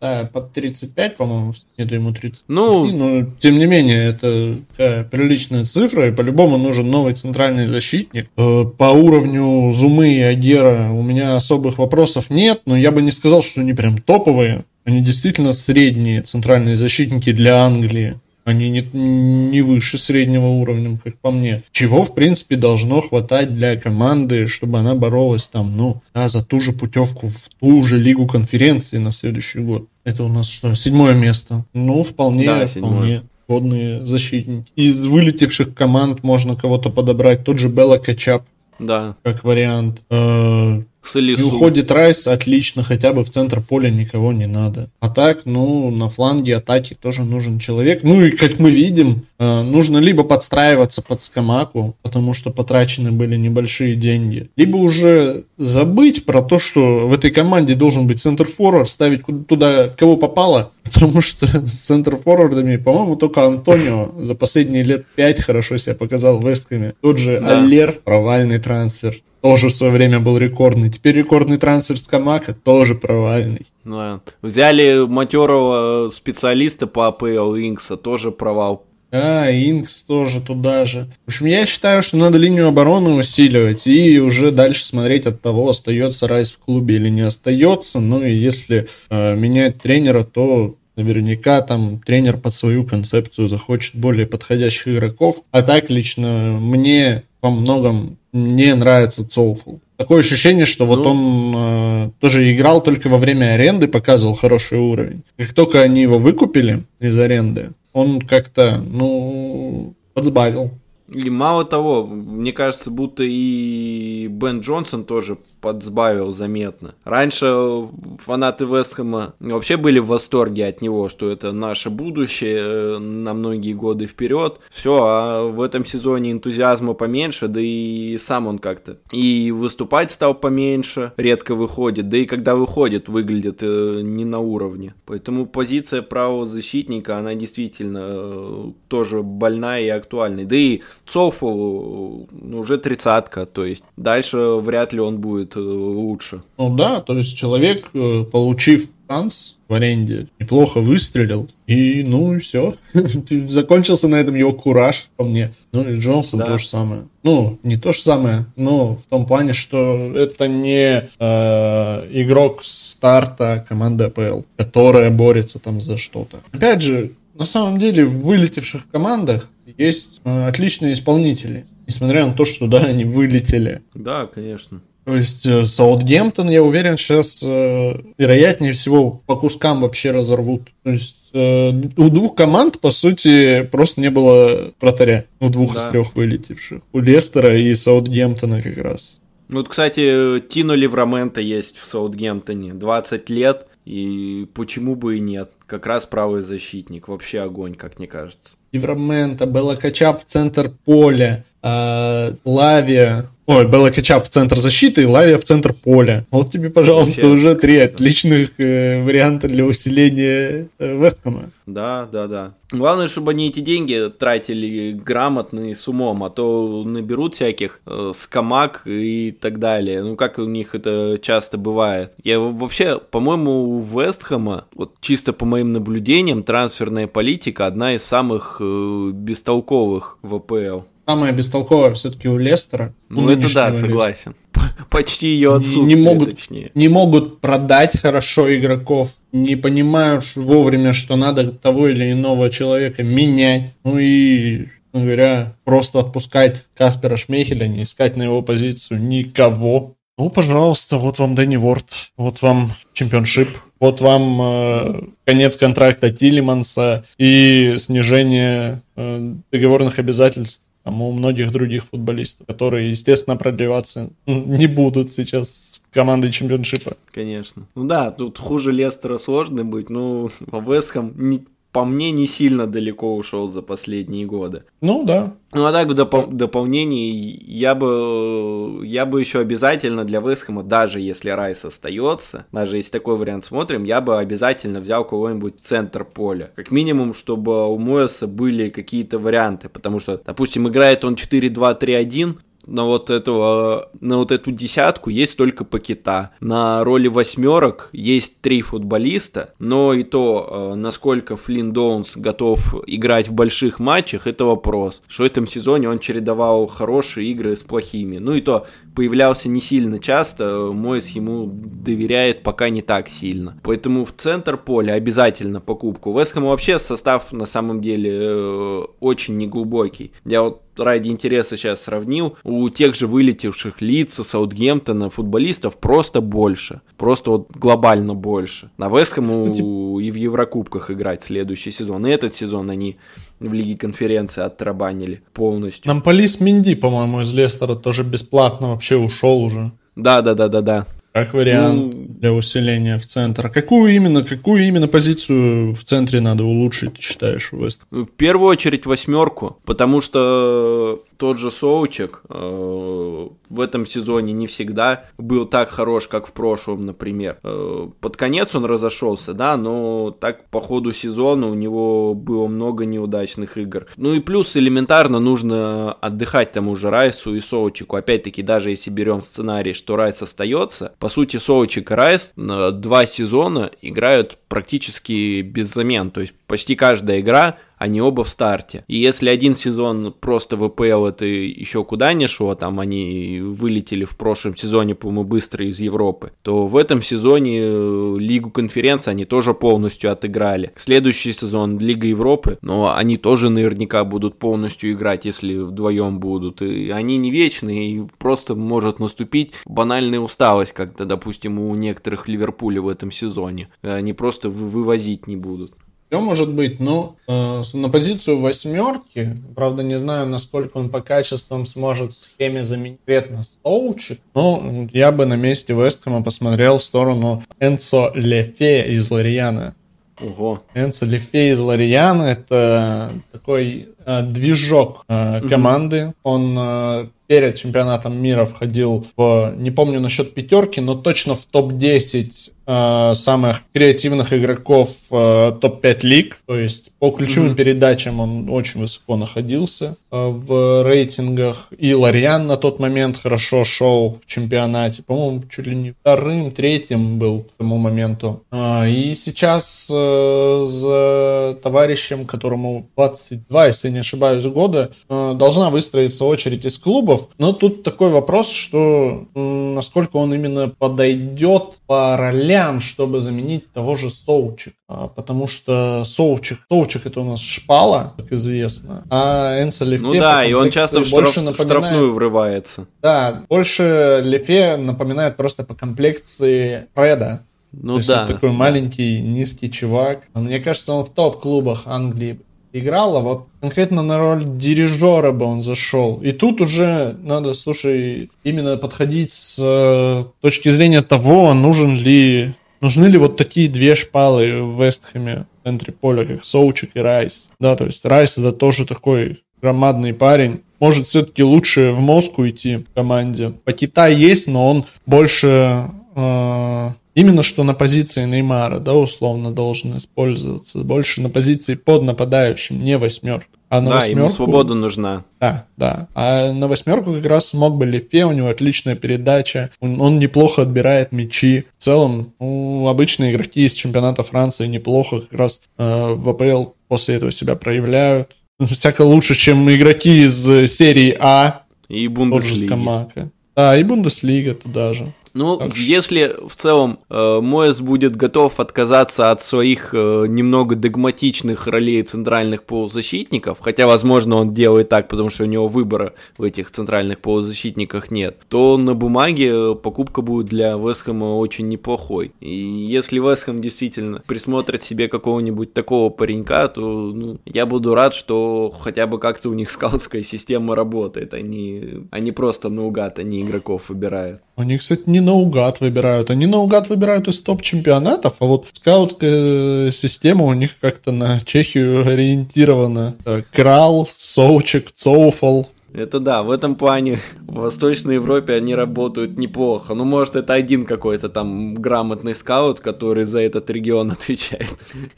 да, 0.00 0.28
под 0.32 0.52
35, 0.52 1.16
по-моему, 1.16 1.54
нет, 1.78 1.92
ему 1.92 2.12
30. 2.12 2.44
Ну, 2.48 2.86
но 2.86 3.26
тем 3.38 3.56
не 3.56 3.66
менее, 3.66 4.08
это 4.08 4.56
такая 4.72 5.04
приличная 5.04 5.64
цифра, 5.64 6.08
и 6.08 6.10
по-любому 6.10 6.58
нужен 6.58 6.90
новый 6.90 7.14
центральный 7.14 7.68
защитник. 7.68 8.28
Э, 8.36 8.64
по 8.64 8.86
уровню 8.86 9.70
Зумы 9.70 10.14
и 10.14 10.20
Адера 10.20 10.90
у 10.90 11.02
меня 11.02 11.36
особых 11.36 11.78
вопросов 11.78 12.28
нет, 12.28 12.62
но 12.66 12.76
я 12.76 12.90
бы 12.90 13.00
не 13.00 13.12
сказал, 13.12 13.40
что 13.40 13.60
они 13.60 13.72
прям 13.72 13.98
топовые. 13.98 14.64
Они 14.84 15.00
действительно 15.00 15.52
средние 15.52 16.22
центральные 16.22 16.74
защитники 16.74 17.30
для 17.30 17.64
Англии. 17.64 18.16
Они 18.44 18.68
не, 18.68 18.82
не 18.92 19.62
выше 19.62 19.96
среднего 19.96 20.46
уровня, 20.46 20.98
как 21.02 21.16
по 21.18 21.30
мне. 21.30 21.62
Чего, 21.72 22.04
в 22.04 22.14
принципе, 22.14 22.56
должно 22.56 23.00
хватать 23.00 23.54
для 23.54 23.76
команды, 23.76 24.46
чтобы 24.46 24.78
она 24.78 24.94
боролась 24.94 25.46
там, 25.46 25.76
ну, 25.76 26.02
да, 26.14 26.28
за 26.28 26.44
ту 26.44 26.60
же 26.60 26.72
путевку 26.72 27.28
в 27.28 27.48
ту 27.60 27.82
же 27.82 27.98
Лигу 27.98 28.26
конференции 28.26 28.98
на 28.98 29.12
следующий 29.12 29.60
год. 29.60 29.88
Это 30.04 30.24
у 30.24 30.28
нас 30.28 30.48
что, 30.48 30.74
седьмое 30.74 31.14
место? 31.14 31.64
Ну, 31.72 32.02
вполне, 32.02 32.46
да, 32.46 32.66
вполне 32.66 33.22
годные 33.48 34.04
защитники. 34.04 34.70
Из 34.76 35.00
вылетевших 35.00 35.74
команд 35.74 36.22
можно 36.22 36.56
кого-то 36.56 36.90
подобрать. 36.90 37.44
Тот 37.44 37.58
же 37.58 37.68
Белла 37.68 37.98
Качап. 37.98 38.44
Да. 38.78 39.16
Как 39.22 39.44
вариант. 39.44 40.02
Э, 40.10 40.82
Солису. 41.08 41.42
И 41.42 41.44
уходит 41.44 41.90
Райс, 41.90 42.26
отлично, 42.26 42.82
хотя 42.82 43.12
бы 43.12 43.24
в 43.24 43.30
центр 43.30 43.60
поля 43.60 43.90
никого 43.90 44.32
не 44.32 44.46
надо. 44.46 44.88
А 45.00 45.08
так, 45.08 45.42
ну, 45.44 45.90
на 45.90 46.08
фланге 46.08 46.56
атаки 46.56 46.94
тоже 46.94 47.22
нужен 47.22 47.58
человек. 47.58 48.02
Ну 48.02 48.22
и, 48.22 48.30
как 48.30 48.58
мы 48.58 48.70
видим, 48.70 49.26
э, 49.38 49.62
нужно 49.62 49.98
либо 49.98 50.24
подстраиваться 50.24 51.02
под 51.02 51.22
Скамаку, 51.22 51.96
потому 52.02 52.34
что 52.34 52.50
потрачены 52.50 53.12
были 53.12 53.36
небольшие 53.36 53.96
деньги, 53.96 54.48
либо 54.56 54.76
уже 54.76 55.44
забыть 55.56 56.24
про 56.24 56.42
то, 56.42 56.58
что 56.58 57.06
в 57.06 57.12
этой 57.12 57.30
команде 57.30 57.74
должен 57.74 58.06
быть 58.06 58.20
центр-форвард, 58.20 58.88
ставить 58.88 59.22
туда 59.46 59.88
кого 59.88 60.16
попало, 60.16 60.72
потому 60.84 61.20
что 61.20 61.46
с 61.46 61.86
центр-форвардами, 61.86 62.76
по-моему, 62.76 63.16
только 63.16 63.44
Антонио 63.44 64.12
за 64.20 64.34
последние 64.34 64.82
лет 64.82 65.06
пять 65.16 65.40
хорошо 65.40 65.76
себя 65.76 65.94
показал 65.94 66.38
в 66.38 66.48
Вестками. 66.48 66.94
Тот 67.00 67.18
же 67.18 67.40
да. 67.40 67.58
Аллер, 67.58 68.00
провальный 68.04 68.58
трансфер 68.58 69.16
тоже 69.44 69.68
в 69.68 69.72
свое 69.72 69.92
время 69.92 70.20
был 70.20 70.38
рекордный. 70.38 70.88
Теперь 70.88 71.16
рекордный 71.16 71.58
трансфер 71.58 71.98
с 71.98 72.08
Камака 72.08 72.54
тоже 72.54 72.94
провальный. 72.94 73.66
Ну, 73.84 74.22
взяли 74.40 75.06
матерого 75.06 76.08
специалиста 76.08 76.86
по 76.86 77.08
АПЛ 77.08 77.54
Инкса, 77.54 77.98
тоже 77.98 78.30
провал. 78.30 78.86
Да, 79.12 79.50
Инкс 79.52 80.02
тоже 80.04 80.40
туда 80.40 80.86
же. 80.86 81.10
В 81.26 81.28
общем, 81.28 81.44
я 81.44 81.66
считаю, 81.66 82.00
что 82.00 82.16
надо 82.16 82.38
линию 82.38 82.68
обороны 82.68 83.10
усиливать 83.10 83.86
и 83.86 84.18
уже 84.18 84.50
дальше 84.50 84.86
смотреть 84.86 85.26
от 85.26 85.42
того, 85.42 85.68
остается 85.68 86.26
Райс 86.26 86.52
в 86.52 86.60
клубе 86.60 86.96
или 86.96 87.10
не 87.10 87.20
остается. 87.20 88.00
Ну 88.00 88.24
и 88.24 88.32
если 88.32 88.88
э, 89.10 89.36
менять 89.36 89.78
тренера, 89.78 90.24
то 90.24 90.76
Наверняка 90.96 91.60
там 91.60 91.98
тренер 91.98 92.36
под 92.36 92.54
свою 92.54 92.84
концепцию 92.84 93.48
захочет 93.48 93.96
более 93.96 94.28
подходящих 94.28 94.86
игроков. 94.86 95.42
А 95.50 95.64
так 95.64 95.90
лично 95.90 96.56
мне 96.60 97.24
во 97.42 97.50
многом 97.50 98.16
не 98.34 98.74
нравится 98.74 99.26
Цоуфл. 99.26 99.76
Такое 99.96 100.20
ощущение, 100.20 100.66
что 100.66 100.86
вот 100.86 101.04
ну, 101.04 101.10
он 101.10 101.54
э, 101.56 102.10
тоже 102.18 102.52
играл 102.52 102.82
только 102.82 103.08
во 103.08 103.18
время 103.18 103.54
аренды, 103.54 103.86
показывал 103.86 104.34
хороший 104.34 104.78
уровень. 104.78 105.22
Как 105.38 105.52
только 105.52 105.82
они 105.82 106.02
его 106.02 106.18
выкупили 106.18 106.82
из 106.98 107.16
аренды, 107.16 107.70
он 107.92 108.20
как-то, 108.20 108.82
ну, 108.84 109.94
подсбавил. 110.12 110.72
И 111.14 111.30
мало 111.30 111.64
того, 111.64 112.04
мне 112.06 112.52
кажется, 112.52 112.90
будто 112.90 113.22
и 113.22 114.26
Бен 114.28 114.60
Джонсон 114.60 115.04
тоже 115.04 115.38
подсбавил 115.60 116.32
заметно. 116.32 116.94
Раньше 117.04 117.88
фанаты 118.18 118.64
Вестхэма 118.64 119.34
вообще 119.38 119.76
были 119.76 120.00
в 120.00 120.06
восторге 120.06 120.66
от 120.66 120.82
него, 120.82 121.08
что 121.08 121.30
это 121.30 121.52
наше 121.52 121.88
будущее 121.88 122.56
э, 122.58 122.98
на 122.98 123.32
многие 123.32 123.74
годы 123.74 124.06
вперед. 124.06 124.58
Все, 124.70 124.96
а 125.00 125.48
в 125.48 125.62
этом 125.62 125.86
сезоне 125.86 126.32
энтузиазма 126.32 126.94
поменьше, 126.94 127.46
да 127.46 127.60
и 127.60 128.18
сам 128.18 128.48
он 128.48 128.58
как-то. 128.58 128.98
И 129.12 129.52
выступать 129.52 130.10
стал 130.10 130.34
поменьше, 130.34 131.12
редко 131.16 131.54
выходит, 131.54 132.08
да 132.08 132.16
и 132.18 132.26
когда 132.26 132.56
выходит, 132.56 133.08
выглядит 133.08 133.58
э, 133.62 134.00
не 134.02 134.24
на 134.24 134.40
уровне. 134.40 134.94
Поэтому 135.06 135.46
позиция 135.46 136.02
правого 136.02 136.44
защитника, 136.44 137.18
она 137.18 137.34
действительно 137.34 138.00
э, 138.02 138.72
тоже 138.88 139.22
больная 139.22 139.82
и 139.82 139.88
актуальная. 139.88 140.44
Да 140.44 140.56
и 140.56 140.82
Цофл 141.06 142.26
ну, 142.30 142.58
уже 142.58 142.78
тридцатка, 142.78 143.46
то 143.46 143.64
есть 143.64 143.84
дальше 143.96 144.38
вряд 144.60 144.92
ли 144.92 145.00
он 145.00 145.18
будет 145.18 145.56
э, 145.56 145.60
лучше. 145.60 146.42
Ну 146.56 146.74
да, 146.74 147.00
то 147.00 147.16
есть 147.16 147.36
человек, 147.36 147.90
э, 147.94 148.24
получив 148.30 148.88
шанс 149.08 149.56
в 149.68 149.74
аренде, 149.74 150.26
неплохо 150.38 150.80
выстрелил, 150.80 151.48
и 151.66 152.02
ну 152.04 152.34
и 152.34 152.38
все. 152.38 152.74
Закончился 153.46 154.08
на 154.08 154.16
этом 154.16 154.34
его 154.34 154.52
кураж 154.52 155.08
по 155.16 155.24
мне. 155.24 155.52
Ну 155.72 155.88
и 155.88 155.96
Джонсон 155.98 156.40
да. 156.40 156.46
то 156.46 156.58
же 156.58 156.66
самое. 156.66 157.02
Ну, 157.22 157.58
не 157.62 157.76
то 157.76 157.92
же 157.92 158.00
самое, 158.00 158.46
но 158.56 158.96
в 158.96 159.02
том 159.08 159.26
плане, 159.26 159.52
что 159.52 160.12
это 160.14 160.46
не 160.48 161.08
э, 161.18 162.08
игрок 162.12 162.62
старта 162.62 163.64
команды 163.66 164.04
АПЛ, 164.04 164.42
которая 164.56 165.10
борется 165.10 165.58
там 165.58 165.80
за 165.80 165.96
что-то. 165.96 166.38
Опять 166.52 166.82
же, 166.82 167.12
на 167.34 167.44
самом 167.44 167.78
деле 167.78 168.04
в 168.04 168.22
вылетевших 168.22 168.88
командах 168.90 169.48
есть 169.78 170.20
э, 170.24 170.48
отличные 170.48 170.92
исполнители, 170.92 171.66
несмотря 171.86 172.26
на 172.26 172.32
то, 172.32 172.44
что 172.44 172.66
да, 172.66 172.80
они 172.80 173.04
вылетели. 173.04 173.82
Да, 173.94 174.26
конечно. 174.26 174.80
То 175.04 175.14
есть 175.14 175.44
э, 175.46 175.66
Саутгемптон, 175.66 176.48
я 176.48 176.62
уверен, 176.62 176.96
сейчас 176.96 177.42
э, 177.44 177.94
вероятнее 178.16 178.72
всего 178.72 179.20
по 179.26 179.36
кускам 179.36 179.82
вообще 179.82 180.12
разорвут. 180.12 180.62
То 180.82 180.90
есть 180.90 181.30
э, 181.34 181.72
у 181.96 182.08
двух 182.08 182.34
команд, 182.34 182.80
по 182.80 182.90
сути, 182.90 183.68
просто 183.70 184.00
не 184.00 184.10
было 184.10 184.72
вратаря. 184.80 185.26
У 185.40 185.50
двух 185.50 185.74
да. 185.74 185.80
из 185.80 185.84
трех 185.84 186.14
вылетевших. 186.16 186.82
У 186.92 187.00
Лестера 187.00 187.58
и 187.58 187.74
Саутгемптона 187.74 188.62
как 188.62 188.78
раз. 188.78 189.20
Ну 189.48 189.58
вот, 189.58 189.68
кстати, 189.68 190.40
Тино 190.48 190.72
Ливрамента 190.72 191.42
есть 191.42 191.76
в 191.76 191.84
Саутгемптоне. 191.84 192.72
20 192.72 193.28
лет. 193.28 193.66
И 193.84 194.48
почему 194.54 194.94
бы 194.96 195.18
и 195.18 195.20
нет? 195.20 195.52
Как 195.66 195.86
раз 195.86 196.06
правый 196.06 196.40
защитник. 196.40 197.08
Вообще 197.08 197.40
огонь, 197.40 197.74
как 197.74 197.98
мне 197.98 198.06
кажется. 198.06 198.56
Ливрамента, 198.72 199.46
Белла 199.46 199.76
Качап 199.76 200.20
в 200.20 200.24
центр 200.24 200.70
поля, 200.84 201.44
э, 201.64 202.34
Лавия, 202.44 203.26
Ой, 203.46 203.68
Белла 203.68 203.90
Кетчап 203.90 204.24
в 204.24 204.28
центр 204.30 204.56
защиты 204.56 205.02
и 205.02 205.06
Лавия 205.06 205.36
в 205.36 205.44
центр 205.44 205.74
поля. 205.74 206.24
Вот 206.30 206.50
тебе, 206.50 206.70
пожалуйста, 206.70 207.20
Вообще, 207.20 207.26
уже 207.26 207.54
три 207.54 207.76
отличных 207.76 208.58
э, 208.58 209.04
варианта 209.04 209.48
для 209.48 209.66
усиления 209.66 210.68
э, 210.78 210.96
Вестхэма. 210.96 211.50
Да, 211.66 212.08
да, 212.10 212.26
да. 212.26 212.54
Главное, 212.72 213.06
чтобы 213.06 213.32
они 213.32 213.48
эти 213.48 213.60
деньги 213.60 214.10
тратили 214.18 214.92
грамотно 214.92 215.70
и 215.70 215.74
с 215.74 215.86
умом, 215.88 216.24
а 216.24 216.30
то 216.30 216.84
наберут 216.86 217.34
всяких 217.34 217.80
э, 217.84 218.12
скамак 218.14 218.82
и 218.86 219.36
так 219.38 219.58
далее. 219.58 220.02
Ну, 220.02 220.16
как 220.16 220.38
у 220.38 220.44
них 220.44 220.74
это 220.74 221.18
часто 221.20 221.58
бывает. 221.58 222.12
Я 222.22 222.40
вообще, 222.40 222.98
по-моему, 222.98 223.76
у 223.76 223.82
Вестхэма, 223.82 224.64
вот 224.74 224.94
чисто 225.02 225.34
по 225.34 225.44
моим 225.44 225.74
наблюдениям, 225.74 226.44
трансферная 226.44 227.08
политика 227.08 227.66
одна 227.66 227.94
из 227.94 228.04
самых 228.04 228.56
э, 228.60 229.10
бестолковых 229.12 230.16
в 230.22 230.36
АПЛ. 230.36 230.84
Самое 231.06 231.32
бестолковое 231.34 231.92
все-таки 231.92 232.28
у 232.28 232.38
Лестера. 232.38 232.94
Ну, 233.10 233.28
это 233.28 233.52
да, 233.52 233.74
согласен. 233.74 234.34
Почти 234.90 235.28
ее 235.28 235.56
отсутствие, 235.56 235.84
не 235.84 235.96
могут, 235.96 236.36
точнее. 236.36 236.70
Не 236.74 236.88
могут 236.88 237.40
продать 237.40 237.98
хорошо 238.00 238.54
игроков, 238.54 239.14
не 239.32 239.56
понимают 239.56 240.24
вовремя, 240.36 240.94
что 240.94 241.16
надо 241.16 241.52
того 241.52 241.88
или 241.88 242.12
иного 242.12 242.48
человека 242.48 243.02
менять. 243.02 243.76
Ну 243.84 243.98
и, 243.98 244.68
говоря, 244.94 245.54
просто 245.64 246.00
отпускать 246.00 246.68
Каспера 246.74 247.16
Шмейхеля, 247.16 247.66
не 247.66 247.82
искать 247.82 248.16
на 248.16 248.22
его 248.22 248.40
позицию 248.40 249.02
никого. 249.02 249.96
Ну, 250.16 250.30
пожалуйста, 250.30 250.96
вот 250.96 251.18
вам 251.18 251.34
Дэнни 251.34 251.56
Ворд, 251.56 251.88
вот 252.16 252.40
вам 252.40 252.70
чемпионшип, 252.92 253.48
вот 253.80 254.00
вам 254.00 254.40
э, 254.40 255.00
конец 255.26 255.56
контракта 255.56 256.10
Тилиманса 256.10 257.04
и 257.18 257.74
снижение 257.78 258.80
э, 258.96 259.34
договорных 259.50 259.98
обязательств 259.98 260.70
там, 260.84 261.00
у 261.00 261.12
многих 261.12 261.50
других 261.50 261.84
футболистов, 261.84 262.46
которые, 262.46 262.90
естественно, 262.90 263.36
продлеваться 263.36 264.10
не 264.26 264.66
будут 264.66 265.10
сейчас 265.10 265.48
с 265.48 265.82
командой 265.90 266.30
чемпионшипа. 266.30 266.92
Конечно. 267.10 267.66
Ну 267.74 267.84
да, 267.84 268.10
тут 268.10 268.38
хуже 268.38 268.70
Лестера 268.70 269.16
сложно 269.16 269.64
быть, 269.64 269.88
но 269.88 270.30
Вестхэм 270.52 271.14
не, 271.16 271.44
по 271.74 271.84
мне, 271.84 272.12
не 272.12 272.28
сильно 272.28 272.68
далеко 272.68 273.16
ушел 273.16 273.48
за 273.48 273.60
последние 273.60 274.26
годы. 274.26 274.62
Ну 274.80 275.04
да. 275.04 275.34
Ну 275.52 275.66
а 275.66 275.72
так 275.72 275.88
в 275.88 275.92
допол- 275.92 276.32
дополнении 276.32 277.36
я 277.48 277.74
бы 277.74 278.80
я 278.84 279.04
бы 279.04 279.18
еще 279.18 279.40
обязательно 279.40 280.04
для 280.04 280.20
Вестхэма, 280.20 280.62
даже 280.62 281.00
если 281.00 281.30
Райс 281.30 281.64
остается, 281.64 282.46
даже 282.52 282.76
если 282.76 282.92
такой 282.92 283.16
вариант 283.16 283.44
смотрим, 283.44 283.82
я 283.82 284.00
бы 284.00 284.18
обязательно 284.18 284.78
взял 284.78 285.04
кого-нибудь 285.04 285.54
центр 285.64 286.04
поля. 286.04 286.52
Как 286.54 286.70
минимум, 286.70 287.12
чтобы 287.12 287.66
у 287.66 287.76
Моэса 287.76 288.28
были 288.28 288.68
какие-то 288.68 289.18
варианты, 289.18 289.68
потому 289.68 289.98
что, 289.98 290.22
допустим, 290.24 290.68
играет 290.68 291.04
он 291.04 291.14
4-2-3-1, 291.14 292.34
на 292.66 292.84
вот 292.84 293.10
этого, 293.10 293.90
на 294.00 294.18
вот 294.18 294.32
эту 294.32 294.50
десятку 294.50 295.10
есть 295.10 295.36
только 295.36 295.64
Пакета. 295.64 296.30
На 296.40 296.84
роли 296.84 297.08
восьмерок 297.08 297.90
есть 297.92 298.40
три 298.40 298.62
футболиста, 298.62 299.54
но 299.58 299.92
и 299.92 300.02
то, 300.04 300.72
э, 300.72 300.74
насколько 300.74 301.36
Флинн 301.36 301.72
Доунс 301.72 302.16
готов 302.16 302.84
играть 302.86 303.28
в 303.28 303.32
больших 303.32 303.78
матчах, 303.78 304.26
это 304.26 304.44
вопрос. 304.44 305.02
Что 305.08 305.24
в 305.24 305.26
этом 305.26 305.46
сезоне 305.46 305.88
он 305.88 305.98
чередовал 305.98 306.66
хорошие 306.66 307.30
игры 307.30 307.56
с 307.56 307.62
плохими. 307.62 308.18
Ну 308.18 308.34
и 308.34 308.40
то, 308.40 308.66
появлялся 308.94 309.48
не 309.48 309.60
сильно 309.60 309.98
часто, 309.98 310.70
Мойс 310.72 311.08
ему 311.08 311.50
доверяет 311.52 312.42
пока 312.42 312.68
не 312.68 312.82
так 312.82 313.08
сильно. 313.08 313.58
Поэтому 313.62 314.04
в 314.04 314.12
центр 314.12 314.56
поля 314.56 314.92
обязательно 314.92 315.60
покупку. 315.60 316.18
Вестхэм 316.18 316.44
вообще 316.44 316.78
состав 316.78 317.32
на 317.32 317.46
самом 317.46 317.80
деле 317.80 318.10
э, 318.12 318.82
очень 319.00 319.36
неглубокий. 319.36 320.12
Я 320.24 320.42
вот 320.42 320.63
ради 320.76 321.08
интереса 321.08 321.56
сейчас 321.56 321.82
сравнил, 321.82 322.36
у 322.44 322.68
тех 322.70 322.94
же 322.94 323.06
вылетевших 323.06 323.80
лиц 323.80 324.14
Саутгемптона 324.14 325.10
футболистов 325.10 325.76
просто 325.76 326.20
больше. 326.20 326.80
Просто 326.96 327.30
вот 327.30 327.50
глобально 327.52 328.14
больше. 328.14 328.70
На 328.78 328.88
Вестхэму 328.88 329.32
Кстати... 329.32 329.60
и 329.60 330.10
в 330.10 330.14
Еврокубках 330.14 330.90
играть 330.90 331.22
следующий 331.22 331.70
сезон. 331.70 332.06
И 332.06 332.10
этот 332.10 332.34
сезон 332.34 332.70
они 332.70 332.96
в 333.40 333.52
Лиге 333.52 333.76
конференции 333.76 334.42
оттарабанили 334.42 335.22
полностью. 335.32 335.88
Нам 335.88 336.02
Полис 336.02 336.40
Минди, 336.40 336.74
по-моему, 336.74 337.20
из 337.20 337.32
Лестера 337.32 337.74
тоже 337.74 338.04
бесплатно 338.04 338.68
вообще 338.68 338.96
ушел 338.96 339.42
уже. 339.42 339.72
Да, 339.96 340.22
да, 340.22 340.34
да, 340.34 340.48
да, 340.48 340.60
да. 340.60 340.86
Как 341.14 341.32
вариант 341.32 341.94
ну, 341.94 342.06
для 342.08 342.32
усиления 342.32 342.98
в 342.98 343.06
центр. 343.06 343.48
Какую 343.48 343.94
именно, 343.94 344.24
какую 344.24 344.64
именно 344.64 344.88
позицию 344.88 345.72
в 345.72 345.84
центре 345.84 346.20
надо 346.20 346.42
улучшить, 346.42 346.94
ты 346.94 347.02
считаешь, 347.02 347.52
Вест? 347.52 347.86
В 347.92 348.06
первую 348.06 348.48
очередь 348.48 348.84
восьмерку, 348.84 349.56
потому 349.64 350.00
что 350.00 351.04
тот 351.16 351.38
же 351.38 351.52
Соучек 351.52 352.22
э, 352.28 353.28
в 353.54 353.60
этом 353.60 353.86
сезоне 353.86 354.32
не 354.32 354.46
всегда 354.46 355.04
был 355.16 355.46
так 355.46 355.70
хорош, 355.70 356.08
как 356.08 356.26
в 356.26 356.32
прошлом, 356.32 356.86
например. 356.86 357.38
Э, 357.42 357.88
под 358.00 358.16
конец 358.16 358.54
он 358.54 358.64
разошелся, 358.64 359.32
да, 359.32 359.56
но 359.56 360.10
так 360.10 360.50
по 360.50 360.60
ходу 360.60 360.92
сезона 360.92 361.48
у 361.48 361.54
него 361.54 362.14
было 362.14 362.46
много 362.48 362.84
неудачных 362.84 363.56
игр. 363.56 363.86
Ну 363.96 364.14
и 364.14 364.20
плюс 364.20 364.56
элементарно 364.56 365.20
нужно 365.20 365.92
отдыхать 365.92 366.52
тому 366.52 366.76
же 366.76 366.90
Райсу 366.90 367.34
и 367.34 367.40
Соучику. 367.40 367.96
Опять-таки, 367.96 368.42
даже 368.42 368.70
если 368.70 368.90
берем 368.90 369.22
сценарий, 369.22 369.72
что 369.72 369.96
Райс 369.96 370.20
остается, 370.20 370.94
по 370.98 371.08
сути, 371.08 371.36
Соучик 371.36 371.90
и 371.90 371.94
Райс 371.94 372.32
два 372.36 373.06
сезона 373.06 373.70
играют 373.82 374.38
практически 374.48 375.42
без 375.42 375.72
замен. 375.72 376.10
То 376.10 376.20
есть 376.20 376.34
почти 376.46 376.74
каждая 376.74 377.20
игра 377.20 377.58
они 377.76 378.00
оба 378.00 378.24
в 378.24 378.28
старте. 378.28 378.84
И 378.88 378.96
если 378.96 379.28
один 379.28 379.54
сезон 379.54 380.14
просто 380.18 380.56
ВПЛ 380.56 381.06
это 381.06 381.26
еще 381.26 381.84
куда 381.84 382.12
не 382.12 382.28
шло, 382.28 382.54
там 382.54 382.80
они 382.80 383.40
вылетели 383.44 384.04
в 384.04 384.16
прошлом 384.16 384.56
сезоне, 384.56 384.94
по-моему, 384.94 385.24
быстро 385.24 385.66
из 385.66 385.80
Европы, 385.80 386.32
то 386.42 386.66
в 386.66 386.76
этом 386.76 387.02
сезоне 387.02 387.60
э, 387.60 388.16
Лигу 388.18 388.50
конференции 388.50 389.10
они 389.10 389.24
тоже 389.24 389.54
полностью 389.54 390.10
отыграли. 390.10 390.72
Следующий 390.76 391.32
сезон 391.32 391.78
Лига 391.78 392.06
Европы, 392.06 392.58
но 392.62 392.94
они 392.94 393.16
тоже 393.16 393.50
наверняка 393.50 394.04
будут 394.04 394.38
полностью 394.38 394.92
играть, 394.92 395.24
если 395.24 395.56
вдвоем 395.56 396.18
будут. 396.18 396.62
И 396.62 396.90
они 396.90 397.16
не 397.16 397.30
вечные, 397.30 397.90
и 397.90 398.06
просто 398.18 398.54
может 398.54 398.98
наступить 398.98 399.52
банальная 399.66 400.20
усталость, 400.20 400.72
как-то, 400.72 401.04
допустим, 401.04 401.58
у 401.58 401.74
некоторых 401.74 402.28
Ливерпуля 402.28 402.80
в 402.80 402.88
этом 402.88 403.10
сезоне. 403.10 403.68
Они 403.82 404.12
просто 404.12 404.48
вывозить 404.48 405.26
не 405.26 405.36
будут. 405.36 405.72
Все 406.14 406.20
может 406.20 406.52
быть, 406.52 406.78
но 406.78 407.16
э, 407.26 407.62
на 407.72 407.88
позицию 407.88 408.38
восьмерки, 408.38 409.36
правда, 409.56 409.82
не 409.82 409.98
знаю, 409.98 410.28
насколько 410.28 410.76
он 410.76 410.88
по 410.88 411.00
качествам 411.00 411.66
сможет 411.66 412.12
в 412.12 412.18
схеме 412.18 412.62
заменить 412.62 412.98
конкретно 413.04 413.42
Соучик, 413.42 414.20
но 414.32 414.86
я 414.92 415.10
бы 415.10 415.26
на 415.26 415.34
месте 415.34 415.74
Вестхэма 415.74 416.22
посмотрел 416.22 416.78
в 416.78 416.84
сторону 416.84 417.42
Энцо 417.58 418.12
Лефе 418.14 418.92
из 418.92 419.10
Лориана. 419.10 419.74
Ого. 420.20 420.62
Энцо 420.76 421.04
Лефе 421.04 421.50
из 421.50 421.58
Лориана 421.58 422.22
это 422.22 423.10
такой 423.32 423.88
э, 424.06 424.22
движок 424.22 425.04
э, 425.08 425.40
команды. 425.48 426.04
Угу. 426.06 426.14
Он 426.22 426.56
э, 426.56 427.06
перед 427.26 427.56
чемпионатом 427.56 428.16
мира 428.22 428.44
входил 428.44 429.04
в, 429.16 429.54
не 429.56 429.70
помню 429.70 429.98
насчет 429.98 430.34
пятерки, 430.34 430.80
но 430.80 430.94
точно 430.94 431.34
в 431.34 431.44
топ-10 431.46 432.52
э, 432.63 432.63
самых 432.66 433.62
креативных 433.72 434.32
игроков 434.32 434.88
э, 435.10 435.52
топ-5 435.60 435.98
лиг. 436.02 436.38
То 436.46 436.58
есть 436.58 436.92
по 436.98 437.10
ключевым 437.10 437.50
mm-hmm. 437.50 437.54
передачам 437.56 438.20
он 438.20 438.48
очень 438.50 438.80
высоко 438.80 439.16
находился 439.16 439.96
э, 440.10 440.28
в 440.28 440.82
рейтингах. 440.84 441.68
И 441.78 441.94
Лариан 441.94 442.46
на 442.46 442.56
тот 442.56 442.78
момент 442.78 443.18
хорошо 443.18 443.64
шел 443.64 444.18
в 444.24 444.26
чемпионате. 444.26 445.02
По-моему, 445.02 445.42
чуть 445.48 445.66
ли 445.66 445.74
не 445.74 445.92
вторым, 445.92 446.50
третьим 446.50 447.18
был 447.18 447.40
к 447.40 447.58
тому 447.58 447.78
моменту. 447.78 448.42
Э, 448.50 448.88
и 448.88 449.14
сейчас 449.14 449.90
э, 449.92 450.64
за 450.66 451.58
товарищем, 451.62 452.26
которому 452.26 452.86
22, 452.96 453.66
если 453.66 453.90
не 453.90 453.98
ошибаюсь, 453.98 454.44
года, 454.44 454.90
э, 455.08 455.34
должна 455.36 455.70
выстроиться 455.70 456.24
очередь 456.24 456.64
из 456.64 456.78
клубов. 456.78 457.28
Но 457.38 457.52
тут 457.52 457.82
такой 457.82 458.10
вопрос, 458.10 458.50
что 458.50 459.26
э, 459.34 459.40
насколько 459.40 460.16
он 460.16 460.32
именно 460.32 460.68
подойдет 460.68 461.74
по 461.86 462.16
ролям, 462.54 462.80
чтобы 462.80 463.20
заменить 463.20 463.72
того 463.72 463.94
же 463.94 464.10
Соучик. 464.10 464.74
А, 464.88 465.08
потому 465.08 465.46
что 465.46 466.04
Соучик, 466.04 466.58
Соучик 466.68 467.06
это 467.06 467.20
у 467.20 467.24
нас 467.24 467.40
шпала, 467.40 468.14
как 468.16 468.32
известно, 468.32 469.04
а 469.10 469.62
Энса 469.62 469.84
Лефе 469.84 470.02
Ну 470.02 470.14
да, 470.14 470.44
и 470.44 470.52
он 470.52 470.70
часто 470.70 471.04
в, 471.04 471.10
больше 471.10 471.32
штраф, 471.32 471.46
напоминает... 471.46 471.84
штрафную 471.84 472.14
врывается. 472.14 472.86
Да, 473.02 473.44
больше 473.48 474.22
Лефе 474.24 474.76
напоминает 474.76 475.36
просто 475.36 475.64
по 475.64 475.74
комплекции 475.74 476.86
Фреда. 476.94 477.44
Ну 477.72 477.98
То 477.98 478.06
да. 478.06 478.20
Есть 478.20 478.32
такой 478.32 478.52
маленький, 478.52 479.20
низкий 479.20 479.70
чувак. 479.70 480.22
Мне 480.34 480.60
кажется, 480.60 480.92
он 480.92 481.04
в 481.04 481.10
топ-клубах 481.10 481.82
Англии 481.86 482.40
играл, 482.74 483.16
а 483.16 483.20
вот 483.20 483.46
конкретно 483.60 484.02
на 484.02 484.18
роль 484.18 484.44
дирижера 484.44 485.32
бы 485.32 485.46
он 485.46 485.62
зашел. 485.62 486.20
И 486.22 486.32
тут 486.32 486.60
уже 486.60 487.16
надо, 487.22 487.54
слушай, 487.54 488.30
именно 488.42 488.76
подходить 488.76 489.32
с 489.32 489.58
э, 489.62 490.24
точки 490.42 490.68
зрения 490.68 491.00
того, 491.00 491.54
нужен 491.54 491.96
ли, 491.96 492.52
нужны 492.80 493.06
ли 493.06 493.16
вот 493.16 493.36
такие 493.36 493.68
две 493.68 493.94
шпалы 493.94 494.60
в 494.62 494.84
Вестхэме 494.84 495.46
в 495.62 495.66
центре 495.66 495.92
поля, 495.92 496.24
как 496.24 496.44
Соучик 496.44 496.90
и 496.94 497.00
Райс. 497.00 497.48
Да, 497.60 497.76
то 497.76 497.86
есть 497.86 498.04
Райс 498.04 498.36
это 498.36 498.52
тоже 498.52 498.84
такой 498.84 499.44
громадный 499.62 500.12
парень. 500.12 500.60
Может 500.80 501.06
все-таки 501.06 501.42
лучше 501.42 501.92
в 501.92 502.00
Москву 502.00 502.48
идти 502.48 502.76
в 502.76 502.94
команде. 502.94 503.52
По 503.64 503.72
Китаю 503.72 504.18
есть, 504.18 504.48
но 504.48 504.68
он 504.68 504.84
больше 505.06 505.88
именно 506.14 507.42
что 507.42 507.64
на 507.64 507.74
позиции 507.74 508.24
Неймара, 508.24 508.78
да, 508.78 508.94
условно 508.94 509.50
должен 509.50 509.96
использоваться. 509.96 510.78
Больше 510.78 511.20
на 511.20 511.30
позиции 511.30 511.74
под 511.74 512.02
нападающим, 512.02 512.82
не 512.82 512.98
восьмерка. 512.98 513.46
А 513.70 513.80
на 513.80 513.90
да, 513.90 513.96
восьмерку, 513.96 514.20
ему 514.20 514.30
свобода 514.30 514.74
нужна. 514.74 515.24
Да, 515.40 515.66
да. 515.76 516.06
А 516.14 516.52
на 516.52 516.68
восьмерку 516.68 517.12
как 517.12 517.26
раз 517.26 517.48
смог 517.48 517.76
бы 517.76 517.86
Лефе, 517.86 518.24
у 518.24 518.32
него 518.32 518.48
отличная 518.48 518.94
передача, 518.94 519.70
он, 519.80 520.00
он 520.00 520.18
неплохо 520.20 520.62
отбирает 520.62 521.10
мячи. 521.10 521.64
В 521.76 521.82
целом, 521.82 522.32
ну, 522.38 522.86
обычные 522.86 523.32
игроки 523.32 523.64
из 523.64 523.72
чемпионата 523.72 524.22
Франции 524.22 524.66
неплохо 524.66 525.20
как 525.20 525.32
раз 525.32 525.62
э, 525.76 526.14
в 526.14 526.28
АПЛ 526.28 526.70
после 526.86 527.16
этого 527.16 527.32
себя 527.32 527.56
проявляют. 527.56 528.36
Всяко 528.60 529.02
лучше, 529.02 529.34
чем 529.34 529.68
игроки 529.68 530.24
из 530.24 530.70
серии 530.70 531.16
А. 531.18 531.62
И 531.88 532.06
Бундеслиги. 532.06 533.30
Да, 533.56 533.76
и 533.76 533.82
Бундеслига 533.82 534.54
туда 534.54 534.92
же. 534.92 535.12
Ну, 535.34 535.56
так 535.56 535.76
если 535.76 536.36
в 536.48 536.54
целом 536.54 537.00
э, 537.10 537.40
Моэс 537.40 537.80
будет 537.80 538.14
готов 538.14 538.60
отказаться 538.60 539.32
от 539.32 539.42
своих 539.42 539.90
э, 539.92 540.26
немного 540.28 540.76
догматичных 540.76 541.66
ролей 541.66 542.02
центральных 542.04 542.62
полузащитников, 542.62 543.58
хотя, 543.60 543.88
возможно, 543.88 544.36
он 544.36 544.54
делает 544.54 544.88
так, 544.88 545.08
потому 545.08 545.30
что 545.30 545.42
у 545.42 545.46
него 545.46 545.66
выбора 545.66 546.14
в 546.38 546.44
этих 546.44 546.70
центральных 546.70 547.18
полузащитниках 547.18 548.12
нет, 548.12 548.38
то 548.48 548.76
на 548.78 548.94
бумаге 548.94 549.74
покупка 549.74 550.22
будет 550.22 550.46
для 550.46 550.74
Вестхэма 550.74 551.36
очень 551.36 551.68
неплохой. 551.68 552.32
И 552.40 552.54
если 552.54 553.18
Вестхэм 553.18 553.60
действительно 553.60 554.22
присмотрит 554.26 554.84
себе 554.84 555.08
какого-нибудь 555.08 555.74
такого 555.74 556.10
паренька, 556.10 556.68
то 556.68 556.80
ну, 556.80 557.38
я 557.44 557.66
буду 557.66 557.94
рад, 557.96 558.14
что 558.14 558.72
хотя 558.80 559.08
бы 559.08 559.18
как-то 559.18 559.50
у 559.50 559.54
них 559.54 559.70
скаутская 559.72 560.22
система 560.22 560.76
работает, 560.76 561.34
они, 561.34 562.06
они 562.12 562.30
просто 562.30 562.68
наугад, 562.68 563.18
они 563.18 563.42
игроков 563.42 563.88
выбирают. 563.88 564.40
Они, 564.56 564.78
кстати, 564.78 565.02
не 565.06 565.20
наугад 565.20 565.80
выбирают. 565.80 566.30
Они 566.30 566.46
наугад 566.46 566.88
выбирают 566.88 567.26
из 567.26 567.40
топ-чемпионатов, 567.40 568.36
а 568.38 568.44
вот 568.44 568.66
скаутская 568.72 569.90
система 569.90 570.44
у 570.44 570.52
них 570.52 570.78
как-то 570.80 571.10
на 571.10 571.40
Чехию 571.40 572.06
ориентирована. 572.06 573.14
Крал, 573.52 574.08
Соучек, 574.16 574.92
Цоуфал. 574.92 575.66
Это 575.92 576.18
да, 576.18 576.42
в 576.42 576.50
этом 576.50 576.74
плане 576.74 577.20
в 577.46 577.54
Восточной 577.54 578.14
Европе 578.14 578.54
они 578.54 578.74
работают 578.74 579.38
неплохо. 579.38 579.94
Ну, 579.94 580.04
может, 580.04 580.34
это 580.34 580.52
один 580.52 580.86
какой-то 580.86 581.28
там 581.28 581.74
грамотный 581.74 582.34
скаут, 582.34 582.80
который 582.80 583.24
за 583.24 583.40
этот 583.40 583.70
регион 583.70 584.10
отвечает. 584.12 584.66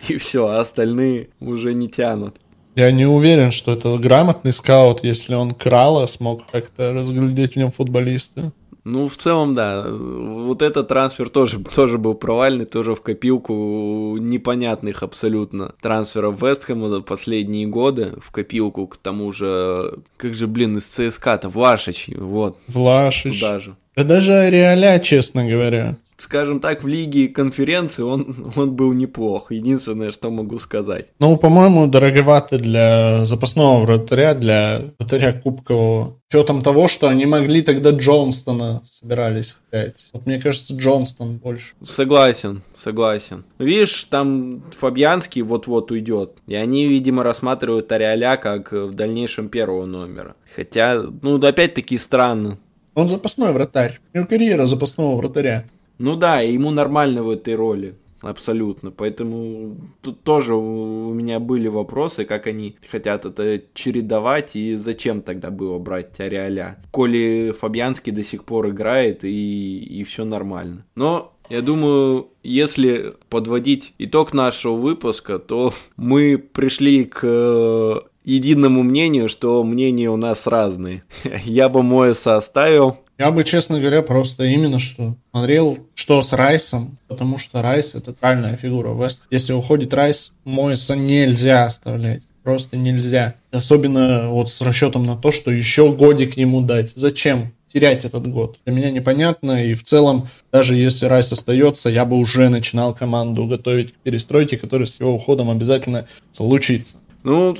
И 0.08 0.18
все, 0.18 0.46
а 0.46 0.60
остальные 0.60 1.28
уже 1.40 1.72
не 1.72 1.88
тянут. 1.88 2.36
Я 2.74 2.90
не 2.90 3.06
уверен, 3.06 3.52
что 3.52 3.72
это 3.72 3.96
грамотный 3.96 4.52
скаут, 4.52 5.02
если 5.02 5.34
он 5.34 5.52
крала 5.52 6.04
смог 6.04 6.42
как-то 6.52 6.92
разглядеть 6.92 7.54
в 7.54 7.56
нем 7.56 7.70
футболиста. 7.70 8.52
Ну, 8.88 9.08
в 9.08 9.16
целом, 9.16 9.52
да. 9.52 9.84
Вот 9.90 10.62
этот 10.62 10.86
трансфер 10.86 11.28
тоже, 11.28 11.58
тоже 11.58 11.98
был 11.98 12.14
провальный, 12.14 12.66
тоже 12.66 12.94
в 12.94 13.02
копилку 13.02 14.16
непонятных 14.16 15.02
абсолютно 15.02 15.74
трансферов 15.82 16.40
Вестхэма 16.40 16.88
за 16.88 17.00
последние 17.00 17.66
годы. 17.66 18.12
В 18.22 18.30
копилку, 18.30 18.86
к 18.86 18.96
тому 18.96 19.32
же, 19.32 19.94
как 20.16 20.34
же, 20.34 20.46
блин, 20.46 20.76
из 20.76 20.86
ЦСКА-то, 20.86 21.48
Влашич, 21.48 22.10
вот. 22.16 22.58
Влашич. 22.68 23.40
Туда 23.40 23.58
же. 23.58 23.74
Да 23.96 24.04
даже 24.04 24.50
Реаля, 24.50 25.00
честно 25.00 25.44
говоря 25.44 25.96
скажем 26.18 26.60
так, 26.60 26.82
в 26.82 26.86
лиге 26.86 27.28
конференции 27.28 28.02
он, 28.02 28.52
он 28.56 28.74
был 28.74 28.92
неплох. 28.92 29.52
Единственное, 29.52 30.12
что 30.12 30.30
могу 30.30 30.58
сказать. 30.58 31.06
Ну, 31.18 31.36
по-моему, 31.36 31.86
дороговато 31.86 32.58
для 32.58 33.24
запасного 33.24 33.80
вратаря, 33.80 34.34
для 34.34 34.82
вратаря 34.98 35.32
кубкового. 35.32 36.18
Учетом 36.28 36.62
того, 36.62 36.88
что 36.88 37.08
они 37.08 37.24
могли 37.24 37.62
тогда 37.62 37.90
Джонстона 37.90 38.80
собирались 38.84 39.56
взять. 39.70 40.10
Вот 40.12 40.26
мне 40.26 40.40
кажется, 40.40 40.74
Джонстон 40.74 41.36
больше. 41.36 41.74
Согласен, 41.84 42.62
согласен. 42.76 43.44
Видишь, 43.58 44.04
там 44.04 44.64
Фабьянский 44.78 45.42
вот-вот 45.42 45.92
уйдет. 45.92 46.38
И 46.48 46.54
они, 46.54 46.88
видимо, 46.88 47.22
рассматривают 47.22 47.92
Ариаля 47.92 48.36
как 48.36 48.72
в 48.72 48.94
дальнейшем 48.94 49.48
первого 49.48 49.86
номера. 49.86 50.34
Хотя, 50.56 51.00
ну, 51.22 51.38
опять-таки 51.40 51.96
странно. 51.98 52.58
Он 52.94 53.08
запасной 53.08 53.52
вратарь. 53.52 54.00
У 54.14 54.16
него 54.16 54.26
карьера 54.26 54.66
запасного 54.66 55.16
вратаря. 55.16 55.64
Ну 55.98 56.16
да, 56.16 56.40
ему 56.40 56.70
нормально 56.70 57.22
в 57.22 57.30
этой 57.30 57.54
роли. 57.54 57.94
Абсолютно. 58.22 58.90
Поэтому 58.90 59.76
тут 60.02 60.22
тоже 60.22 60.54
у 60.54 61.12
меня 61.12 61.38
были 61.38 61.68
вопросы, 61.68 62.24
как 62.24 62.46
они 62.46 62.76
хотят 62.90 63.26
это 63.26 63.62
чередовать 63.74 64.56
и 64.56 64.74
зачем 64.74 65.20
тогда 65.20 65.50
было 65.50 65.78
брать 65.78 66.18
Ариаля. 66.18 66.78
Коли 66.90 67.54
Фабьянский 67.58 68.12
до 68.12 68.24
сих 68.24 68.44
пор 68.44 68.70
играет 68.70 69.24
и, 69.24 69.78
и 69.78 70.02
все 70.04 70.24
нормально. 70.24 70.84
Но 70.94 71.34
я 71.48 71.60
думаю, 71.62 72.28
если 72.42 73.14
подводить 73.28 73.94
итог 73.98 74.32
нашего 74.34 74.74
выпуска, 74.74 75.38
то 75.38 75.72
мы 75.96 76.38
пришли 76.38 77.04
к 77.04 77.20
э, 77.22 78.00
единому 78.24 78.82
мнению, 78.82 79.28
что 79.28 79.62
мнения 79.62 80.10
у 80.10 80.16
нас 80.16 80.46
разные. 80.46 81.04
Я 81.44 81.68
бы 81.68 81.82
Моэса 81.82 82.36
оставил, 82.36 82.98
я 83.18 83.30
бы, 83.30 83.44
честно 83.44 83.80
говоря, 83.80 84.02
просто 84.02 84.44
именно 84.44 84.78
что 84.78 85.16
смотрел, 85.32 85.78
что 85.94 86.20
с 86.22 86.32
Райсом, 86.32 86.98
потому 87.08 87.38
что 87.38 87.62
Райс 87.62 87.94
это 87.94 88.12
правильная 88.12 88.56
фигура 88.56 88.92
Вест. 88.92 89.22
Если 89.30 89.52
уходит 89.52 89.94
Райс, 89.94 90.32
Мойса 90.44 90.96
нельзя 90.96 91.64
оставлять. 91.64 92.22
Просто 92.42 92.76
нельзя. 92.76 93.34
Особенно 93.50 94.28
вот 94.28 94.50
с 94.50 94.60
расчетом 94.60 95.04
на 95.04 95.16
то, 95.16 95.32
что 95.32 95.50
еще 95.50 95.92
годик 95.92 96.36
ему 96.36 96.60
дать. 96.60 96.92
Зачем? 96.94 97.52
терять 97.66 98.04
этот 98.04 98.26
год. 98.26 98.56
Для 98.64 98.74
меня 98.74 98.90
непонятно, 98.90 99.66
и 99.66 99.74
в 99.74 99.82
целом, 99.82 100.28
даже 100.52 100.74
если 100.74 101.06
Райс 101.06 101.30
остается, 101.32 101.90
я 101.90 102.04
бы 102.04 102.16
уже 102.16 102.48
начинал 102.48 102.94
команду 102.94 103.44
готовить 103.46 103.92
к 103.92 103.96
перестройке, 103.96 104.56
которая 104.56 104.86
с 104.86 104.98
его 104.98 105.14
уходом 105.14 105.50
обязательно 105.50 106.06
случится. 106.30 106.98
Ну, 107.26 107.56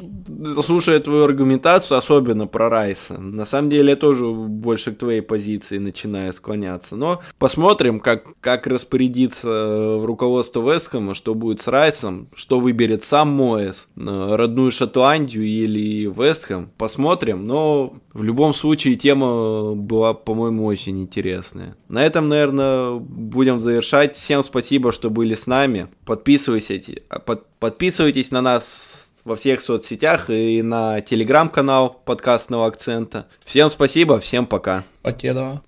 слушая 0.63 1.01
твою 1.01 1.25
аргументацию, 1.25 1.99
особенно 1.99 2.47
про 2.47 2.69
Райса, 2.69 3.19
на 3.19 3.45
самом 3.45 3.69
деле 3.69 3.91
я 3.91 3.97
тоже 3.97 4.25
больше 4.27 4.93
к 4.93 4.99
твоей 4.99 5.23
позиции 5.23 5.79
начинаю 5.79 6.33
склоняться. 6.33 6.95
Но 6.95 7.21
посмотрим, 7.39 7.99
как, 7.99 8.39
как 8.41 8.69
распорядится 8.69 10.01
руководство 10.05 10.73
Вестхэма, 10.73 11.15
что 11.15 11.35
будет 11.35 11.61
с 11.63 11.67
Райсом, 11.67 12.29
что 12.37 12.61
выберет 12.61 13.03
сам 13.03 13.31
Моэс, 13.31 13.89
родную 13.97 14.71
Шотландию 14.71 15.45
или 15.45 16.07
Вестхэм. 16.07 16.71
Посмотрим, 16.79 17.45
но 17.45 17.95
в 18.13 18.23
любом 18.23 18.55
случае 18.55 18.95
тема 18.95 19.75
была, 19.75 20.13
по-моему, 20.13 20.65
очень 20.65 21.03
интересная. 21.03 21.77
На 21.89 22.07
этом, 22.07 22.29
наверное, 22.29 22.95
будем 23.01 23.59
завершать. 23.59 24.15
Всем 24.15 24.45
спасибо, 24.45 24.93
что 24.93 25.11
были 25.11 25.35
с 25.35 25.49
нами. 25.49 25.89
Подписывайтесь, 26.05 26.99
под, 27.25 27.49
подписывайтесь 27.59 28.31
на 28.31 28.41
нас 28.41 29.06
во 29.27 29.35
всех 29.35 29.61
соцсетях 29.61 30.31
и 30.31 30.63
на 30.63 31.01
телеграм-канал 31.01 32.01
подкастного 32.05 32.67
акцента. 32.67 33.27
Всем 33.45 33.69
спасибо, 33.69 34.21
всем 34.21 34.47
пока. 34.47 34.85
Покедова. 35.03 35.67